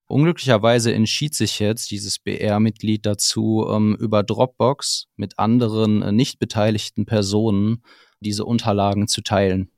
Unglücklicherweise 0.08 0.94
entschied 0.94 1.36
sich 1.36 1.60
jetzt 1.60 1.92
dieses 1.92 2.20
BR-Mitglied 2.20 3.06
dazu, 3.06 3.68
ähm, 3.70 3.96
über 4.00 4.24
Dropbox 4.24 5.08
mit 5.16 5.40
anderen 5.40 6.02
äh, 6.04 6.12
nicht 6.12 6.40
beteiligten 6.40 7.06
Personen 7.06 7.84
diese 8.20 8.46
Unterlagen 8.46 9.08
zu 9.08 9.22
teilen. 9.22 9.72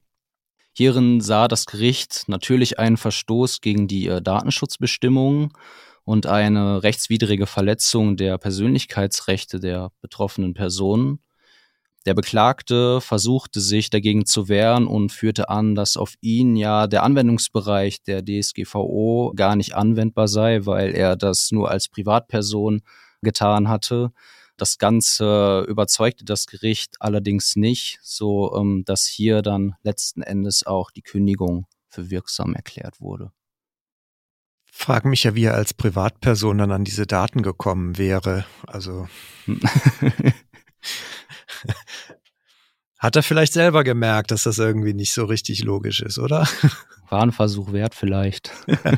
Hierin 0.73 1.21
sah 1.21 1.47
das 1.47 1.65
Gericht 1.65 2.23
natürlich 2.27 2.79
einen 2.79 2.97
Verstoß 2.97 3.61
gegen 3.61 3.87
die 3.87 4.07
äh, 4.07 4.21
Datenschutzbestimmungen 4.21 5.51
und 6.03 6.25
eine 6.25 6.83
rechtswidrige 6.83 7.45
Verletzung 7.45 8.17
der 8.17 8.37
Persönlichkeitsrechte 8.37 9.59
der 9.59 9.91
betroffenen 10.01 10.53
Personen. 10.53 11.19
Der 12.07 12.15
Beklagte 12.15 12.99
versuchte 12.99 13.61
sich 13.61 13.91
dagegen 13.91 14.25
zu 14.25 14.49
wehren 14.49 14.87
und 14.87 15.11
führte 15.11 15.49
an, 15.49 15.75
dass 15.75 15.97
auf 15.97 16.15
ihn 16.19 16.55
ja 16.55 16.87
der 16.87 17.03
Anwendungsbereich 17.03 18.01
der 18.01 18.25
DSGVO 18.25 19.33
gar 19.35 19.55
nicht 19.55 19.75
anwendbar 19.75 20.27
sei, 20.27 20.65
weil 20.65 20.95
er 20.95 21.15
das 21.15 21.51
nur 21.51 21.69
als 21.69 21.89
Privatperson 21.89 22.81
getan 23.21 23.69
hatte. 23.69 24.11
Das 24.57 24.79
Ganze 24.79 25.63
überzeugte 25.67 26.25
das 26.25 26.47
Gericht 26.47 26.95
allerdings 26.99 27.55
nicht, 27.55 27.99
so 28.01 28.55
ähm, 28.55 28.83
dass 28.85 29.05
hier 29.05 29.43
dann 29.43 29.75
letzten 29.83 30.23
Endes 30.23 30.65
auch 30.65 30.89
die 30.89 31.03
Kündigung 31.03 31.67
für 31.87 32.09
wirksam 32.09 32.55
erklärt 32.55 32.99
wurde 32.99 33.31
frage 34.81 35.07
mich 35.07 35.23
ja, 35.23 35.35
wie 35.35 35.45
er 35.45 35.53
als 35.55 35.73
Privatperson 35.73 36.57
dann 36.57 36.71
an 36.71 36.83
diese 36.83 37.05
Daten 37.07 37.41
gekommen 37.41 37.97
wäre. 37.97 38.45
Also 38.67 39.07
hat 42.99 43.15
er 43.15 43.23
vielleicht 43.23 43.53
selber 43.53 43.83
gemerkt, 43.83 44.31
dass 44.31 44.43
das 44.43 44.57
irgendwie 44.57 44.93
nicht 44.93 45.13
so 45.13 45.25
richtig 45.25 45.63
logisch 45.63 46.01
ist, 46.01 46.19
oder? 46.19 46.47
War 47.09 47.23
ein 47.23 47.31
Versuch 47.31 47.71
wert 47.71 47.95
vielleicht. 47.95 48.51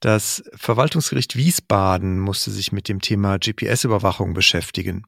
Das 0.00 0.44
Verwaltungsgericht 0.54 1.34
Wiesbaden 1.34 2.20
musste 2.20 2.52
sich 2.52 2.70
mit 2.70 2.88
dem 2.88 3.00
Thema 3.00 3.36
GPS-Überwachung 3.36 4.32
beschäftigen. 4.32 5.02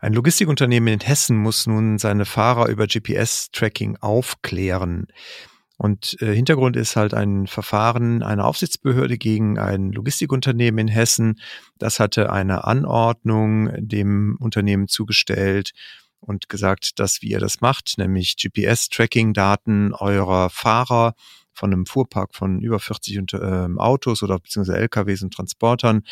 Ein 0.00 0.14
Logistikunternehmen 0.14 0.94
in 0.94 1.00
Hessen 1.00 1.36
muss 1.36 1.68
nun 1.68 1.98
seine 1.98 2.24
Fahrer 2.24 2.68
über 2.68 2.88
GPS-Tracking 2.88 3.98
aufklären. 3.98 5.06
Und 5.78 6.16
äh, 6.22 6.34
Hintergrund 6.34 6.76
ist 6.76 6.96
halt 6.96 7.12
ein 7.12 7.46
Verfahren 7.46 8.22
einer 8.22 8.46
Aufsichtsbehörde 8.46 9.18
gegen 9.18 9.58
ein 9.58 9.92
Logistikunternehmen 9.92 10.78
in 10.78 10.88
Hessen. 10.88 11.40
Das 11.78 12.00
hatte 12.00 12.32
eine 12.32 12.64
Anordnung 12.64 13.70
dem 13.76 14.36
Unternehmen 14.40 14.88
zugestellt 14.88 15.72
und 16.20 16.48
gesagt, 16.48 16.98
dass 16.98 17.20
wie 17.20 17.28
ihr 17.28 17.40
das 17.40 17.60
macht, 17.60 17.94
nämlich 17.98 18.36
GPS-Tracking-Daten 18.36 19.92
eurer 19.92 20.48
Fahrer 20.48 21.14
von 21.52 21.72
einem 21.72 21.86
Fuhrpark 21.86 22.34
von 22.34 22.60
über 22.60 22.80
40 22.80 23.32
äh, 23.34 23.68
Autos 23.76 24.22
oder 24.22 24.38
beziehungsweise 24.38 24.78
LKWs 24.78 25.22
und 25.22 25.34
Transportern, 25.34 26.02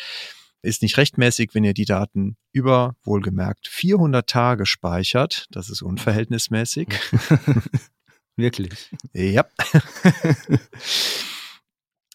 ist 0.61 0.81
nicht 0.81 0.97
rechtmäßig, 0.97 1.51
wenn 1.53 1.63
ihr 1.63 1.75
die 1.75 1.85
Daten 1.85 2.37
über, 2.51 2.95
wohlgemerkt, 3.03 3.67
400 3.67 4.27
Tage 4.27 4.65
speichert. 4.65 5.45
Das 5.51 5.69
ist 5.69 5.83
unverhältnismäßig. 5.83 6.87
Wirklich. 8.37 8.89
Ja. 9.13 9.45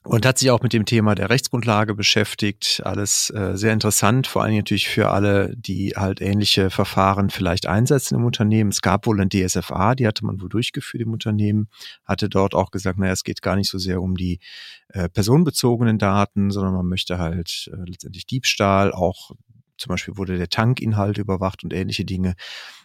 und 0.02 0.24
hat 0.24 0.38
sich 0.38 0.50
auch 0.50 0.62
mit 0.62 0.72
dem 0.72 0.86
Thema 0.86 1.14
der 1.14 1.30
Rechtsgrundlage 1.30 1.94
beschäftigt. 1.94 2.82
Alles 2.84 3.30
äh, 3.30 3.56
sehr 3.56 3.72
interessant, 3.72 4.26
vor 4.26 4.42
allem 4.42 4.56
natürlich 4.56 4.88
für 4.88 5.10
alle, 5.10 5.54
die 5.56 5.90
halt 5.96 6.20
ähnliche 6.20 6.70
Verfahren 6.70 7.30
vielleicht 7.30 7.66
einsetzen 7.66 8.16
im 8.16 8.24
Unternehmen. 8.24 8.70
Es 8.70 8.80
gab 8.80 9.06
wohl 9.06 9.20
ein 9.20 9.28
DSFA, 9.28 9.94
die 9.94 10.06
hatte 10.06 10.24
man 10.24 10.40
wohl 10.40 10.48
durchgeführt 10.48 11.02
im 11.02 11.12
Unternehmen, 11.12 11.68
hatte 12.04 12.28
dort 12.28 12.54
auch 12.54 12.70
gesagt, 12.70 12.98
naja, 12.98 13.12
es 13.12 13.24
geht 13.24 13.42
gar 13.42 13.56
nicht 13.56 13.70
so 13.70 13.78
sehr 13.78 14.00
um 14.00 14.16
die 14.16 14.40
äh, 14.88 15.08
personenbezogenen 15.08 15.98
Daten, 15.98 16.50
sondern 16.50 16.74
man 16.74 16.86
möchte 16.86 17.18
halt 17.18 17.70
äh, 17.72 17.88
letztendlich 17.88 18.26
Diebstahl, 18.26 18.92
auch 18.92 19.32
zum 19.76 19.90
Beispiel 19.90 20.16
wurde 20.16 20.36
der 20.36 20.48
Tankinhalt 20.48 21.18
überwacht 21.18 21.64
und 21.64 21.72
ähnliche 21.72 22.04
Dinge. 22.04 22.34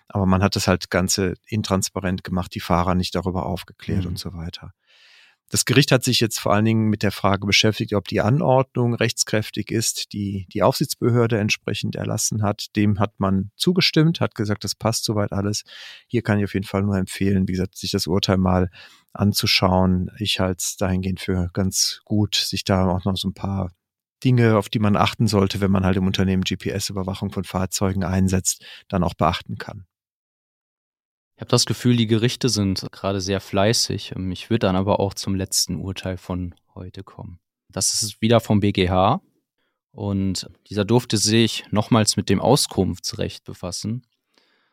Aber 0.08 0.26
man 0.26 0.44
hat 0.44 0.56
das 0.56 0.68
halt 0.68 0.90
Ganze 0.90 1.34
intransparent 1.48 2.24
gemacht, 2.24 2.54
die 2.54 2.60
Fahrer 2.60 2.96
nicht 2.96 3.16
darüber 3.16 3.46
aufgeklärt 3.46 4.04
mhm. 4.04 4.12
und 4.12 4.20
so 4.20 4.34
weiter. 4.34 4.72
Das 5.50 5.66
Gericht 5.66 5.92
hat 5.92 6.04
sich 6.04 6.20
jetzt 6.22 6.40
vor 6.40 6.54
allen 6.54 6.66
Dingen 6.66 6.90
mit 6.90 7.04
der 7.04 7.12
Frage 7.12 7.46
beschäftigt, 7.46 7.94
ob 7.94 8.08
die 8.08 8.20
Anordnung 8.20 8.96
rechtskräftig 8.96 9.70
ist, 9.70 10.12
die 10.12 10.48
die 10.52 10.64
Aufsichtsbehörde 10.64 11.38
entsprechend 11.38 11.96
erlassen 11.96 12.42
hat. 12.42 12.76
Dem 12.76 13.00
hat 13.00 13.20
man 13.20 13.52
zugestimmt, 13.56 14.22
hat 14.22 14.34
gesagt, 14.34 14.64
das 14.64 14.74
passt 14.74 15.06
soweit 15.06 15.32
alles. 15.32 15.64
Hier 16.08 16.24
kann 16.24 16.40
ich 16.40 16.46
auf 16.46 16.56
jeden 16.56 16.66
Fall 16.66 16.82
nur 16.82 16.98
empfehlen, 16.98 17.48
wie 17.48 17.52
gesagt, 17.52 17.78
sich 17.78 17.92
das 17.92 18.08
Urteil 18.08 18.38
mal 18.38 18.70
anzuschauen. 19.14 20.10
Ich 20.18 20.40
halte 20.40 20.62
es 20.62 20.78
dahingehend 20.78 21.20
für 21.20 21.50
ganz 21.54 22.02
gut, 22.06 22.36
sich 22.36 22.64
da 22.64 22.88
auch 22.88 23.06
noch 23.06 23.16
so 23.16 23.28
ein 23.28 23.36
paar 23.36 23.70
Dinge, 24.24 24.58
auf 24.58 24.70
die 24.70 24.80
man 24.80 24.96
achten 24.96 25.28
sollte, 25.28 25.62
wenn 25.62 25.72
man 25.72 25.86
halt 25.86 25.98
im 25.98 26.08
Unternehmen 26.08 26.44
GPS-Überwachung 26.44 27.32
von 27.32 27.44
Fahrzeugen 27.44 28.04
einsetzt, 28.04 28.66
dann 28.88 29.04
auch 29.04 29.14
beachten 29.14 29.58
kann. 29.60 29.86
Ich 31.36 31.42
habe 31.42 31.50
das 31.50 31.66
Gefühl, 31.66 31.98
die 31.98 32.08
Gerichte 32.08 32.48
sind 32.48 32.88
gerade 32.94 33.20
sehr 33.20 33.42
fleißig. 33.42 34.14
Ähm, 34.16 34.32
ich 34.32 34.50
würde 34.50 34.68
dann 34.68 34.78
aber 34.78 35.02
auch 35.02 35.14
zum 35.14 35.36
letzten 35.36 35.76
Urteil 35.76 36.18
von 36.18 36.56
heute 36.74 37.04
kommen. 37.04 37.40
Das 37.70 38.02
ist 38.02 38.22
wieder 38.22 38.40
vom 38.40 38.62
BGH 38.62 39.22
und 39.92 40.50
dieser 40.70 40.86
durfte 40.86 41.18
sich 41.18 41.66
nochmals 41.72 42.16
mit 42.16 42.30
dem 42.30 42.40
Auskunftsrecht 42.40 43.44
befassen. 43.44 44.04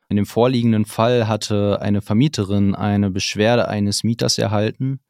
In 0.09 0.17
dem 0.17 0.27
vorliegenden 0.27 0.85
Fall 0.85 1.27
hatte 1.27 1.81
eine 1.81 2.01
Vermieterin 2.01 2.77
eine 2.77 3.11
Beschwerde 3.11 3.67
eines 3.67 4.05
Mieters 4.05 4.39
erhalten. 4.39 5.01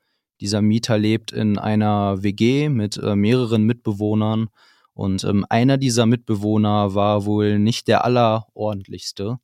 Dieser 0.40 0.62
Mieter 0.62 0.96
lebt 0.96 1.32
in 1.32 1.58
einer 1.58 2.22
WG 2.22 2.70
mit 2.70 2.96
äh, 2.96 3.14
mehreren 3.14 3.64
Mitbewohnern 3.64 4.48
und 4.94 5.24
ähm, 5.24 5.44
einer 5.50 5.76
dieser 5.76 6.06
Mitbewohner 6.06 6.94
war 6.94 7.26
wohl 7.26 7.58
nicht 7.58 7.88
der 7.88 8.06
allerordentlichste. 8.06 9.38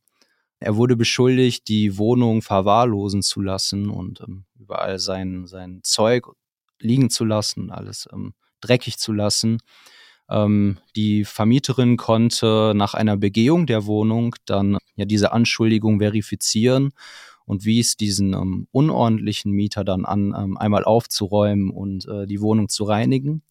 Er 0.60 0.76
wurde 0.76 0.96
beschuldigt, 0.96 1.68
die 1.68 1.98
Wohnung 1.98 2.42
verwahrlosen 2.42 3.22
zu 3.22 3.40
lassen 3.40 3.90
und 3.90 4.20
ähm, 4.20 4.44
überall 4.58 4.98
sein, 4.98 5.46
sein 5.46 5.80
Zeug 5.82 6.26
liegen 6.80 7.10
zu 7.10 7.24
lassen, 7.24 7.70
alles 7.70 8.08
ähm, 8.12 8.34
dreckig 8.60 8.98
zu 8.98 9.12
lassen. 9.12 9.58
Ähm, 10.28 10.78
die 10.96 11.24
Vermieterin 11.24 11.96
konnte 11.96 12.72
nach 12.74 12.94
einer 12.94 13.16
Begehung 13.16 13.66
der 13.66 13.86
Wohnung 13.86 14.34
dann 14.46 14.78
ja 14.96 15.04
diese 15.04 15.32
Anschuldigung 15.32 16.00
verifizieren 16.00 16.90
und 17.44 17.64
wies 17.64 17.96
diesen 17.96 18.34
ähm, 18.34 18.68
unordentlichen 18.72 19.52
Mieter 19.52 19.84
dann 19.84 20.04
an, 20.04 20.34
ähm, 20.36 20.58
einmal 20.58 20.84
aufzuräumen 20.84 21.70
und 21.70 22.06
äh, 22.06 22.26
die 22.26 22.40
Wohnung 22.40 22.68
zu 22.68 22.84
reinigen. 22.84 23.42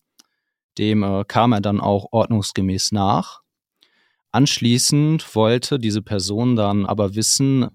Dem 0.77 1.03
äh, 1.03 1.23
kam 1.27 1.53
er 1.53 1.61
dann 1.61 1.79
auch 1.79 2.09
ordnungsgemäß 2.11 2.91
nach. 2.91 3.41
Anschließend 4.37 5.33
wollte 5.35 5.79
diese 5.79 6.03
Person 6.03 6.55
dann 6.55 6.85
aber 6.85 7.15
wissen, 7.15 7.69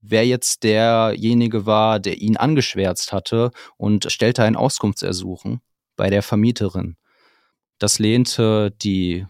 wer 0.00 0.26
jetzt 0.26 0.62
derjenige 0.62 1.66
war, 1.66 2.00
der 2.00 2.22
ihn 2.22 2.38
angeschwärzt 2.38 3.12
hatte 3.12 3.50
und 3.76 4.10
stellte 4.10 4.42
ein 4.44 4.56
Auskunftsersuchen 4.56 5.60
bei 5.96 6.08
der 6.08 6.22
Vermieterin. 6.22 6.96
Das 7.78 7.98
lehnte 7.98 8.70
die 8.70 9.26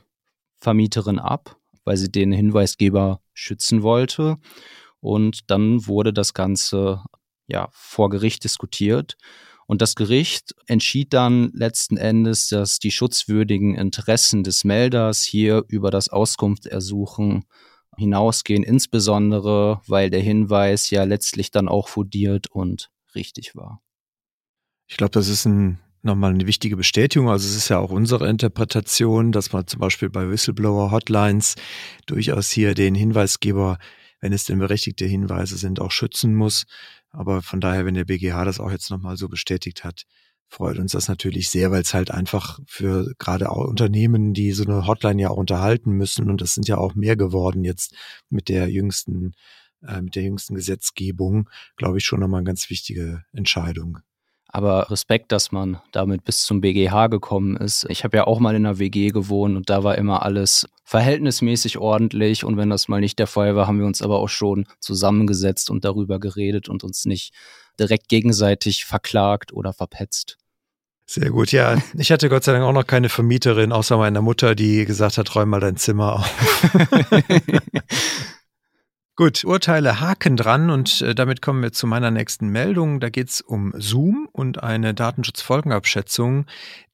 Vermieterin 0.60 1.18
ab, 1.18 1.56
weil 1.82 1.96
sie 1.96 2.12
den 2.12 2.30
Hinweisgeber 2.30 3.20
schützen 3.34 3.82
wollte. 3.82 4.36
Und 5.00 5.50
dann 5.50 5.88
wurde 5.88 6.12
das 6.12 6.34
Ganze 6.34 7.02
ja 7.48 7.68
vor 7.72 8.10
Gericht 8.10 8.44
diskutiert. 8.44 9.16
Und 9.70 9.80
das 9.82 9.94
Gericht 9.94 10.56
entschied 10.66 11.12
dann 11.12 11.52
letzten 11.52 11.96
Endes, 11.96 12.48
dass 12.48 12.80
die 12.80 12.90
schutzwürdigen 12.90 13.76
Interessen 13.76 14.42
des 14.42 14.64
Melders 14.64 15.22
hier 15.22 15.62
über 15.68 15.92
das 15.92 16.08
Auskunftsersuchen 16.08 17.44
hinausgehen, 17.96 18.64
insbesondere 18.64 19.80
weil 19.86 20.10
der 20.10 20.22
Hinweis 20.22 20.90
ja 20.90 21.04
letztlich 21.04 21.52
dann 21.52 21.68
auch 21.68 21.86
fundiert 21.86 22.48
und 22.50 22.90
richtig 23.14 23.54
war. 23.54 23.80
Ich 24.88 24.96
glaube, 24.96 25.12
das 25.12 25.28
ist 25.28 25.44
ein, 25.44 25.78
nochmal 26.02 26.32
eine 26.32 26.48
wichtige 26.48 26.76
Bestätigung. 26.76 27.30
Also 27.30 27.46
es 27.46 27.54
ist 27.54 27.68
ja 27.68 27.78
auch 27.78 27.92
unsere 27.92 28.28
Interpretation, 28.28 29.30
dass 29.30 29.52
man 29.52 29.68
zum 29.68 29.78
Beispiel 29.78 30.10
bei 30.10 30.28
Whistleblower-Hotlines 30.28 31.54
durchaus 32.06 32.50
hier 32.50 32.74
den 32.74 32.96
Hinweisgeber, 32.96 33.78
wenn 34.20 34.32
es 34.32 34.44
denn 34.44 34.58
berechtigte 34.58 35.06
Hinweise 35.06 35.56
sind, 35.56 35.80
auch 35.80 35.90
schützen 35.90 36.34
muss. 36.34 36.64
Aber 37.10 37.42
von 37.42 37.60
daher, 37.60 37.86
wenn 37.86 37.94
der 37.94 38.04
BGH 38.04 38.44
das 38.44 38.60
auch 38.60 38.70
jetzt 38.70 38.90
nochmal 38.90 39.16
so 39.16 39.28
bestätigt 39.28 39.84
hat, 39.84 40.04
freut 40.50 40.78
uns 40.78 40.92
das 40.92 41.08
natürlich 41.08 41.48
sehr, 41.48 41.70
weil 41.70 41.82
es 41.82 41.94
halt 41.94 42.10
einfach 42.10 42.58
für 42.66 43.14
gerade 43.18 43.50
auch 43.50 43.68
Unternehmen, 43.68 44.34
die 44.34 44.52
so 44.52 44.64
eine 44.64 44.86
Hotline 44.86 45.22
ja 45.22 45.30
auch 45.30 45.36
unterhalten 45.36 45.92
müssen, 45.92 46.28
und 46.28 46.40
das 46.40 46.54
sind 46.54 46.68
ja 46.68 46.76
auch 46.76 46.94
mehr 46.94 47.16
geworden 47.16 47.64
jetzt 47.64 47.94
mit 48.28 48.48
der 48.48 48.68
jüngsten, 48.68 49.32
äh, 49.86 50.02
mit 50.02 50.16
der 50.16 50.24
jüngsten 50.24 50.56
Gesetzgebung, 50.56 51.48
glaube 51.76 51.98
ich, 51.98 52.04
schon 52.04 52.20
nochmal 52.20 52.38
eine 52.38 52.46
ganz 52.46 52.68
wichtige 52.68 53.24
Entscheidung. 53.32 53.98
Aber 54.52 54.90
Respekt, 54.90 55.30
dass 55.30 55.52
man 55.52 55.80
damit 55.92 56.24
bis 56.24 56.42
zum 56.42 56.60
BGH 56.60 57.06
gekommen 57.06 57.56
ist. 57.56 57.86
Ich 57.88 58.02
habe 58.02 58.16
ja 58.16 58.26
auch 58.26 58.40
mal 58.40 58.56
in 58.56 58.66
einer 58.66 58.80
WG 58.80 59.10
gewohnt 59.10 59.56
und 59.56 59.70
da 59.70 59.84
war 59.84 59.96
immer 59.96 60.24
alles 60.24 60.68
verhältnismäßig 60.90 61.78
ordentlich. 61.78 62.44
Und 62.44 62.56
wenn 62.56 62.68
das 62.68 62.88
mal 62.88 63.00
nicht 63.00 63.20
der 63.20 63.28
Fall 63.28 63.54
war, 63.54 63.68
haben 63.68 63.78
wir 63.78 63.86
uns 63.86 64.02
aber 64.02 64.18
auch 64.18 64.28
schon 64.28 64.66
zusammengesetzt 64.80 65.70
und 65.70 65.84
darüber 65.84 66.18
geredet 66.18 66.68
und 66.68 66.82
uns 66.82 67.04
nicht 67.04 67.32
direkt 67.78 68.08
gegenseitig 68.08 68.86
verklagt 68.86 69.52
oder 69.52 69.72
verpetzt. 69.72 70.36
Sehr 71.06 71.30
gut, 71.30 71.52
ja. 71.52 71.78
Ich 71.94 72.10
hatte 72.10 72.28
Gott 72.28 72.42
sei 72.42 72.52
Dank 72.52 72.64
auch 72.64 72.72
noch 72.72 72.88
keine 72.88 73.08
Vermieterin, 73.08 73.70
außer 73.70 73.96
meiner 73.98 74.20
Mutter, 74.20 74.56
die 74.56 74.84
gesagt 74.84 75.16
hat, 75.16 75.32
räum 75.36 75.50
mal 75.50 75.60
dein 75.60 75.76
Zimmer 75.76 76.14
auf. 76.16 76.70
Gut, 79.14 79.44
Urteile 79.44 80.00
haken 80.00 80.36
dran 80.36 80.70
und 80.70 81.02
äh, 81.02 81.14
damit 81.14 81.42
kommen 81.42 81.62
wir 81.62 81.72
zu 81.72 81.86
meiner 81.86 82.10
nächsten 82.10 82.48
Meldung. 82.48 82.98
Da 83.00 83.10
geht 83.10 83.28
es 83.28 83.40
um 83.42 83.74
Zoom 83.76 84.28
und 84.32 84.62
eine 84.62 84.94
Datenschutzfolgenabschätzung, 84.94 86.46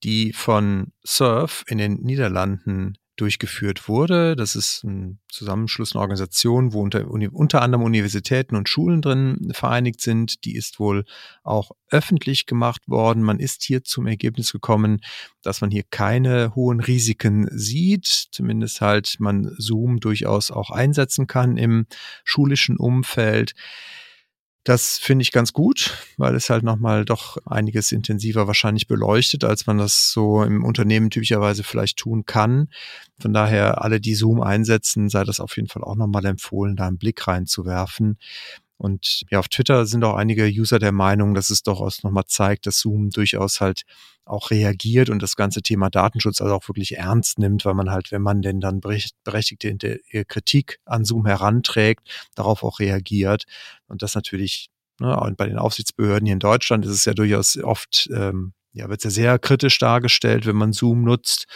die 0.02 0.32
von 0.32 0.92
Surf 1.04 1.64
in 1.68 1.78
den 1.78 2.02
Niederlanden 2.02 2.98
durchgeführt 3.16 3.88
wurde. 3.88 4.36
Das 4.36 4.56
ist 4.56 4.84
ein 4.84 5.18
Zusammenschluss, 5.28 5.94
eine 5.94 6.00
Organisation, 6.02 6.72
wo 6.72 6.82
unter, 6.82 7.10
unter 7.10 7.62
anderem 7.62 7.84
Universitäten 7.84 8.56
und 8.56 8.68
Schulen 8.68 9.02
drin 9.02 9.50
vereinigt 9.52 10.00
sind. 10.00 10.44
Die 10.44 10.54
ist 10.54 10.78
wohl 10.78 11.04
auch 11.42 11.70
öffentlich 11.90 12.46
gemacht 12.46 12.82
worden. 12.86 13.22
Man 13.22 13.38
ist 13.38 13.62
hier 13.62 13.84
zum 13.84 14.06
Ergebnis 14.06 14.52
gekommen, 14.52 15.00
dass 15.42 15.60
man 15.60 15.70
hier 15.70 15.84
keine 15.90 16.54
hohen 16.54 16.80
Risiken 16.80 17.48
sieht. 17.50 18.06
Zumindest 18.06 18.80
halt 18.80 19.16
man 19.18 19.54
Zoom 19.58 20.00
durchaus 20.00 20.50
auch 20.50 20.70
einsetzen 20.70 21.26
kann 21.26 21.56
im 21.56 21.86
schulischen 22.24 22.76
Umfeld. 22.76 23.54
Das 24.66 24.98
finde 24.98 25.22
ich 25.22 25.30
ganz 25.30 25.52
gut, 25.52 25.96
weil 26.16 26.34
es 26.34 26.50
halt 26.50 26.64
nochmal 26.64 27.04
doch 27.04 27.36
einiges 27.46 27.92
intensiver 27.92 28.48
wahrscheinlich 28.48 28.88
beleuchtet, 28.88 29.44
als 29.44 29.68
man 29.68 29.78
das 29.78 30.10
so 30.10 30.42
im 30.42 30.64
Unternehmen 30.64 31.08
typischerweise 31.08 31.62
vielleicht 31.62 31.98
tun 31.98 32.24
kann. 32.26 32.68
Von 33.20 33.32
daher, 33.32 33.84
alle, 33.84 34.00
die 34.00 34.16
Zoom 34.16 34.40
einsetzen, 34.40 35.08
sei 35.08 35.22
das 35.22 35.38
auf 35.38 35.54
jeden 35.54 35.68
Fall 35.68 35.84
auch 35.84 35.94
nochmal 35.94 36.24
empfohlen, 36.24 36.74
da 36.74 36.88
einen 36.88 36.98
Blick 36.98 37.28
reinzuwerfen. 37.28 38.18
Und 38.78 39.22
ja, 39.30 39.38
auf 39.38 39.48
Twitter 39.48 39.86
sind 39.86 40.04
auch 40.04 40.16
einige 40.16 40.44
User 40.46 40.78
der 40.78 40.92
Meinung, 40.92 41.34
dass 41.34 41.50
es 41.50 41.62
durchaus 41.62 42.02
nochmal 42.02 42.26
zeigt, 42.26 42.66
dass 42.66 42.78
Zoom 42.80 43.10
durchaus 43.10 43.60
halt 43.60 43.82
auch 44.26 44.50
reagiert 44.50 45.08
und 45.08 45.22
das 45.22 45.36
ganze 45.36 45.62
Thema 45.62 45.88
Datenschutz 45.88 46.40
also 46.40 46.54
auch 46.54 46.68
wirklich 46.68 46.96
ernst 46.96 47.38
nimmt, 47.38 47.64
weil 47.64 47.74
man 47.74 47.90
halt, 47.90 48.10
wenn 48.10 48.22
man 48.22 48.42
denn 48.42 48.60
dann 48.60 48.80
berechtigte 48.80 50.00
Kritik 50.26 50.80
an 50.84 51.04
Zoom 51.04 51.26
heranträgt, 51.26 52.02
darauf 52.34 52.64
auch 52.64 52.80
reagiert. 52.80 53.44
Und 53.86 54.02
das 54.02 54.14
natürlich, 54.14 54.68
ne, 55.00 55.18
und 55.20 55.36
bei 55.36 55.46
den 55.46 55.58
Aufsichtsbehörden 55.58 56.26
hier 56.26 56.34
in 56.34 56.40
Deutschland 56.40 56.84
ist 56.84 56.90
es 56.90 57.04
ja 57.04 57.14
durchaus 57.14 57.56
oft, 57.56 58.10
ähm, 58.12 58.52
ja, 58.72 58.88
wird 58.90 59.00
es 59.00 59.04
ja 59.04 59.10
sehr 59.10 59.38
kritisch 59.38 59.78
dargestellt, 59.78 60.44
wenn 60.44 60.56
man 60.56 60.72
Zoom 60.72 61.04
nutzt, 61.04 61.46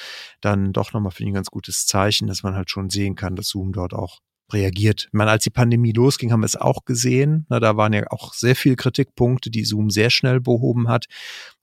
dann 0.40 0.72
doch 0.72 0.92
nochmal 0.92 1.10
finde 1.10 1.28
ich 1.28 1.32
ein 1.32 1.34
ganz 1.34 1.50
gutes 1.50 1.86
Zeichen, 1.86 2.28
dass 2.28 2.42
man 2.42 2.54
halt 2.54 2.70
schon 2.70 2.88
sehen 2.88 3.14
kann, 3.14 3.36
dass 3.36 3.48
Zoom 3.48 3.72
dort 3.72 3.92
auch 3.92 4.20
reagiert. 4.52 5.06
Ich 5.06 5.12
meine, 5.12 5.30
als 5.30 5.44
die 5.44 5.50
Pandemie 5.50 5.92
losging, 5.92 6.32
haben 6.32 6.40
wir 6.40 6.46
es 6.46 6.56
auch 6.56 6.84
gesehen. 6.84 7.46
Na, 7.48 7.60
da 7.60 7.76
waren 7.76 7.92
ja 7.92 8.04
auch 8.10 8.34
sehr 8.34 8.56
viele 8.56 8.76
Kritikpunkte, 8.76 9.50
die 9.50 9.64
Zoom 9.64 9.90
sehr 9.90 10.10
schnell 10.10 10.40
behoben 10.40 10.88
hat. 10.88 11.06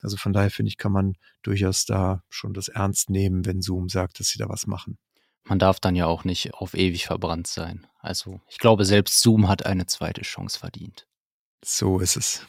Also 0.00 0.16
von 0.16 0.32
daher 0.32 0.50
finde 0.50 0.68
ich, 0.68 0.76
kann 0.76 0.92
man 0.92 1.14
durchaus 1.42 1.84
da 1.84 2.22
schon 2.28 2.54
das 2.54 2.68
ernst 2.68 3.10
nehmen, 3.10 3.44
wenn 3.46 3.62
Zoom 3.62 3.88
sagt, 3.88 4.20
dass 4.20 4.28
sie 4.28 4.38
da 4.38 4.48
was 4.48 4.66
machen. 4.66 4.98
Man 5.44 5.58
darf 5.58 5.80
dann 5.80 5.96
ja 5.96 6.06
auch 6.06 6.24
nicht 6.24 6.54
auf 6.54 6.74
ewig 6.74 7.06
verbrannt 7.06 7.46
sein. 7.46 7.86
Also 8.00 8.40
ich 8.48 8.58
glaube, 8.58 8.84
selbst 8.84 9.20
Zoom 9.20 9.48
hat 9.48 9.64
eine 9.64 9.86
zweite 9.86 10.22
Chance 10.22 10.58
verdient. 10.58 11.06
So 11.64 11.98
ist 12.00 12.16
es. 12.16 12.46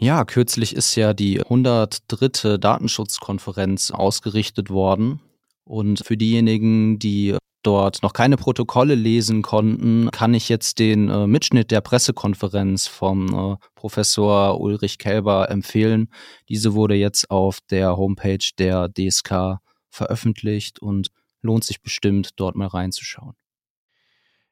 Ja, 0.00 0.24
kürzlich 0.24 0.76
ist 0.76 0.94
ja 0.94 1.12
die 1.12 1.40
103. 1.40 2.58
Datenschutzkonferenz 2.58 3.90
ausgerichtet 3.90 4.70
worden. 4.70 5.20
Und 5.68 6.02
für 6.02 6.16
diejenigen, 6.16 6.98
die 6.98 7.36
dort 7.62 8.02
noch 8.02 8.14
keine 8.14 8.38
Protokolle 8.38 8.94
lesen 8.94 9.42
konnten, 9.42 10.10
kann 10.10 10.32
ich 10.32 10.48
jetzt 10.48 10.78
den 10.78 11.10
äh, 11.10 11.26
Mitschnitt 11.26 11.70
der 11.70 11.82
Pressekonferenz 11.82 12.86
vom 12.86 13.52
äh, 13.52 13.56
Professor 13.74 14.58
Ulrich 14.60 14.96
Kelber 14.96 15.50
empfehlen. 15.50 16.08
Diese 16.48 16.72
wurde 16.72 16.94
jetzt 16.94 17.30
auf 17.30 17.58
der 17.70 17.98
Homepage 17.98 18.38
der 18.58 18.88
DSK 18.88 19.58
veröffentlicht 19.90 20.80
und 20.80 21.08
lohnt 21.42 21.64
sich 21.64 21.82
bestimmt, 21.82 22.30
dort 22.36 22.56
mal 22.56 22.68
reinzuschauen. 22.68 23.34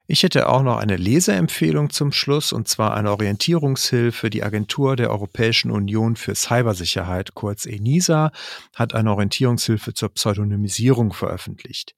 Ich 0.09 0.23
hätte 0.23 0.49
auch 0.49 0.62
noch 0.62 0.77
eine 0.77 0.97
Leseempfehlung 0.97 1.90
zum 1.90 2.12
Schluss, 2.12 2.53
und 2.53 2.69
zwar 2.69 2.95
eine 2.95 3.11
Orientierungshilfe. 3.11 4.31
Die 4.31 4.45
Agentur 4.45 4.95
der 4.95 5.11
Europäischen 5.11 5.73
Union 5.73 6.14
für 6.14 6.37
Cybersicherheit, 6.37 7.35
kurz 7.35 7.66
ENISA, 7.66 8.31
hat 8.75 8.95
eine 8.95 9.11
Orientierungshilfe 9.11 9.95
zur 9.95 10.11
Pseudonymisierung 10.11 11.12
veröffentlicht. 11.12 11.97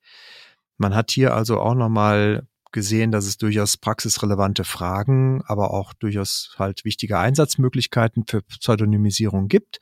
Man 0.78 0.94
hat 0.94 1.10
hier 1.10 1.34
also 1.34 1.60
auch 1.60 1.74
nochmal 1.74 2.46
gesehen, 2.72 3.12
dass 3.12 3.26
es 3.26 3.36
durchaus 3.36 3.76
praxisrelevante 3.76 4.64
Fragen, 4.64 5.42
aber 5.46 5.74
auch 5.74 5.92
durchaus 5.92 6.54
halt 6.58 6.86
wichtige 6.86 7.18
Einsatzmöglichkeiten 7.18 8.24
für 8.26 8.40
Pseudonymisierung 8.42 9.48
gibt 9.48 9.80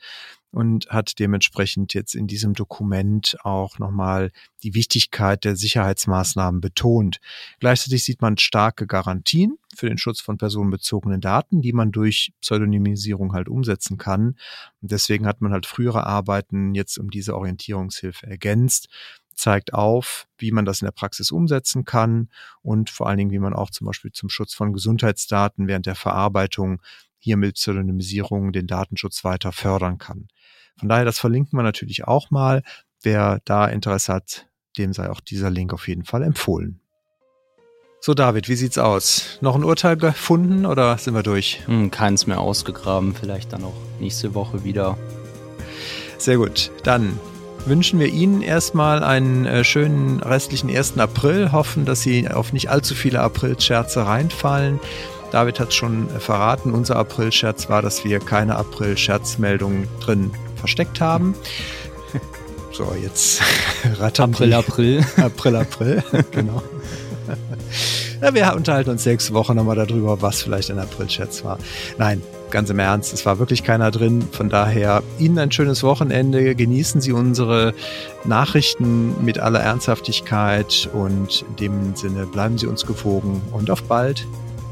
und 0.57 0.88
hat 0.88 1.19
dementsprechend 1.19 1.92
jetzt 1.92 2.14
in 2.14 2.27
diesem 2.27 2.55
Dokument 2.55 3.37
auch 3.42 3.79
nochmal 3.79 4.31
die 4.62 4.73
Wichtigkeit 4.73 5.45
der 5.45 5.55
Sicherheitsmaßnahmen 5.55 6.62
betont. 6.62 7.19
Gleichzeitig 7.61 8.05
sieht 8.05 8.23
man 8.23 8.38
starke 8.38 8.87
Garantien 8.87 9.59
für 9.77 9.90
den 9.90 9.99
Schutz 9.99 10.23
von 10.23 10.38
personenbezogenen 10.38 11.21
Daten, 11.21 11.61
die 11.61 11.75
man 11.75 11.92
durch 11.92 12.33
Pseudonymisierung 12.40 13.35
halt 13.35 13.51
umsetzen 13.51 13.99
kann. 13.99 14.38
Und 14.81 14.92
deswegen 14.92 15.27
hat 15.27 15.42
man 15.42 15.53
halt 15.53 15.66
frühere 15.66 16.07
Arbeiten 16.07 16.75
jetzt 16.75 16.97
um 16.97 17.11
diese 17.11 17.37
Orientierungshilfe 17.37 18.27
ergänzt 18.27 18.88
zeigt 19.35 19.75
auf, 19.75 20.27
wie 20.38 20.51
man 20.51 20.64
das 20.64 20.81
in 20.81 20.87
der 20.87 20.92
Praxis 20.92 21.31
umsetzen 21.31 21.85
kann 21.85 22.31
und 22.62 22.88
vor 22.88 23.07
allen 23.07 23.19
Dingen, 23.19 23.31
wie 23.31 23.38
man 23.38 23.53
auch 23.53 23.69
zum 23.69 23.87
Beispiel 23.87 24.11
zum 24.12 24.31
Schutz 24.31 24.55
von 24.55 24.73
Gesundheitsdaten 24.73 25.69
während 25.69 25.85
der 25.85 25.95
Verarbeitung 25.95 26.81
hier 27.18 27.37
mit 27.37 27.55
Pseudonymisierung 27.55 28.52
den 28.52 28.66
Datenschutz 28.66 29.24
weiter 29.24 29.52
fördern 29.52 29.98
kann. 29.98 30.29
Von 30.79 30.88
daher, 30.88 31.05
das 31.05 31.18
verlinken 31.18 31.59
wir 31.59 31.62
natürlich 31.62 32.05
auch 32.05 32.31
mal. 32.31 32.62
Wer 33.02 33.40
da 33.44 33.66
Interesse 33.66 34.12
hat, 34.12 34.46
dem 34.79 34.92
sei 34.92 35.11
auch 35.11 35.20
dieser 35.20 35.50
Link 35.50 35.72
auf 35.72 35.88
jeden 35.88 36.05
Fall 36.05 36.22
empfohlen. 36.22 36.81
So, 38.00 38.14
David, 38.14 38.48
wie 38.48 38.55
sieht's 38.55 38.79
aus? 38.79 39.38
Noch 39.40 39.57
ein 39.57 39.64
Urteil 39.64 39.96
gefunden 39.96 40.66
oder 40.66 40.96
sind 40.98 41.14
wir 41.14 41.22
durch? 41.22 41.66
Hm, 41.66 41.90
keins 41.90 42.26
mehr 42.26 42.40
ausgegraben, 42.40 43.14
vielleicht 43.14 43.52
dann 43.52 43.64
auch 43.64 43.74
nächste 43.98 44.35
Woche 44.35 44.64
wieder. 44.64 44.96
Sehr 46.18 46.37
gut. 46.37 46.70
Dann 46.85 47.18
wünschen 47.64 47.98
wir 47.98 48.07
Ihnen 48.07 48.42
erstmal 48.42 49.02
einen 49.02 49.44
äh, 49.44 49.64
schönen 49.64 50.20
restlichen 50.20 50.70
1. 50.70 50.98
April, 50.98 51.52
hoffen, 51.52 51.85
dass 51.85 52.02
Sie 52.02 52.29
auf 52.29 52.52
nicht 52.52 52.70
allzu 52.70 52.94
viele 52.94 53.20
April-Scherze 53.20 54.07
reinfallen. 54.07 54.79
David 55.33 55.61
hat 55.61 55.69
es 55.69 55.75
schon 55.75 56.09
verraten, 56.09 56.73
unser 56.73 56.97
April-Scherz 56.97 57.69
war, 57.69 57.83
dass 57.83 58.05
wir 58.05 58.21
keine 58.21 58.57
April-Scherzmeldung 58.57 59.87
drin 60.01 60.31
versteckt 60.57 61.01
haben. 61.01 61.35
So, 62.73 62.95
jetzt 63.03 63.41
rattern 63.99 64.35
April, 64.35 64.53
April. 64.53 65.07
April, 65.17 65.57
April, 65.57 66.05
genau. 66.31 66.62
Ja, 68.21 68.35
wir 68.35 68.55
unterhalten 68.55 68.91
uns 68.91 69.07
nächste 69.07 69.33
Woche 69.33 69.55
nochmal 69.55 69.77
darüber, 69.77 70.21
was 70.21 70.43
vielleicht 70.43 70.71
ein 70.71 70.79
April-Scherz 70.79 71.43
war. 71.43 71.59
Nein, 71.97 72.21
ganz 72.51 72.69
im 72.69 72.79
Ernst, 72.79 73.15
es 73.15 73.25
war 73.25 73.39
wirklich 73.39 73.62
keiner 73.62 73.91
drin. 73.91 74.29
Von 74.31 74.49
daher 74.49 75.03
Ihnen 75.19 75.39
ein 75.39 75.53
schönes 75.53 75.83
Wochenende. 75.83 76.55
Genießen 76.55 77.01
Sie 77.01 77.12
unsere 77.12 77.73
Nachrichten 78.25 79.25
mit 79.25 79.39
aller 79.39 79.61
Ernsthaftigkeit 79.61 80.89
und 80.93 81.47
in 81.49 81.57
dem 81.57 81.97
Sinne 81.97 82.27
bleiben 82.27 82.59
Sie 82.59 82.67
uns 82.67 82.85
gewogen 82.87 83.43
und 83.53 83.71
auf 83.71 83.83
bald. 83.85 84.27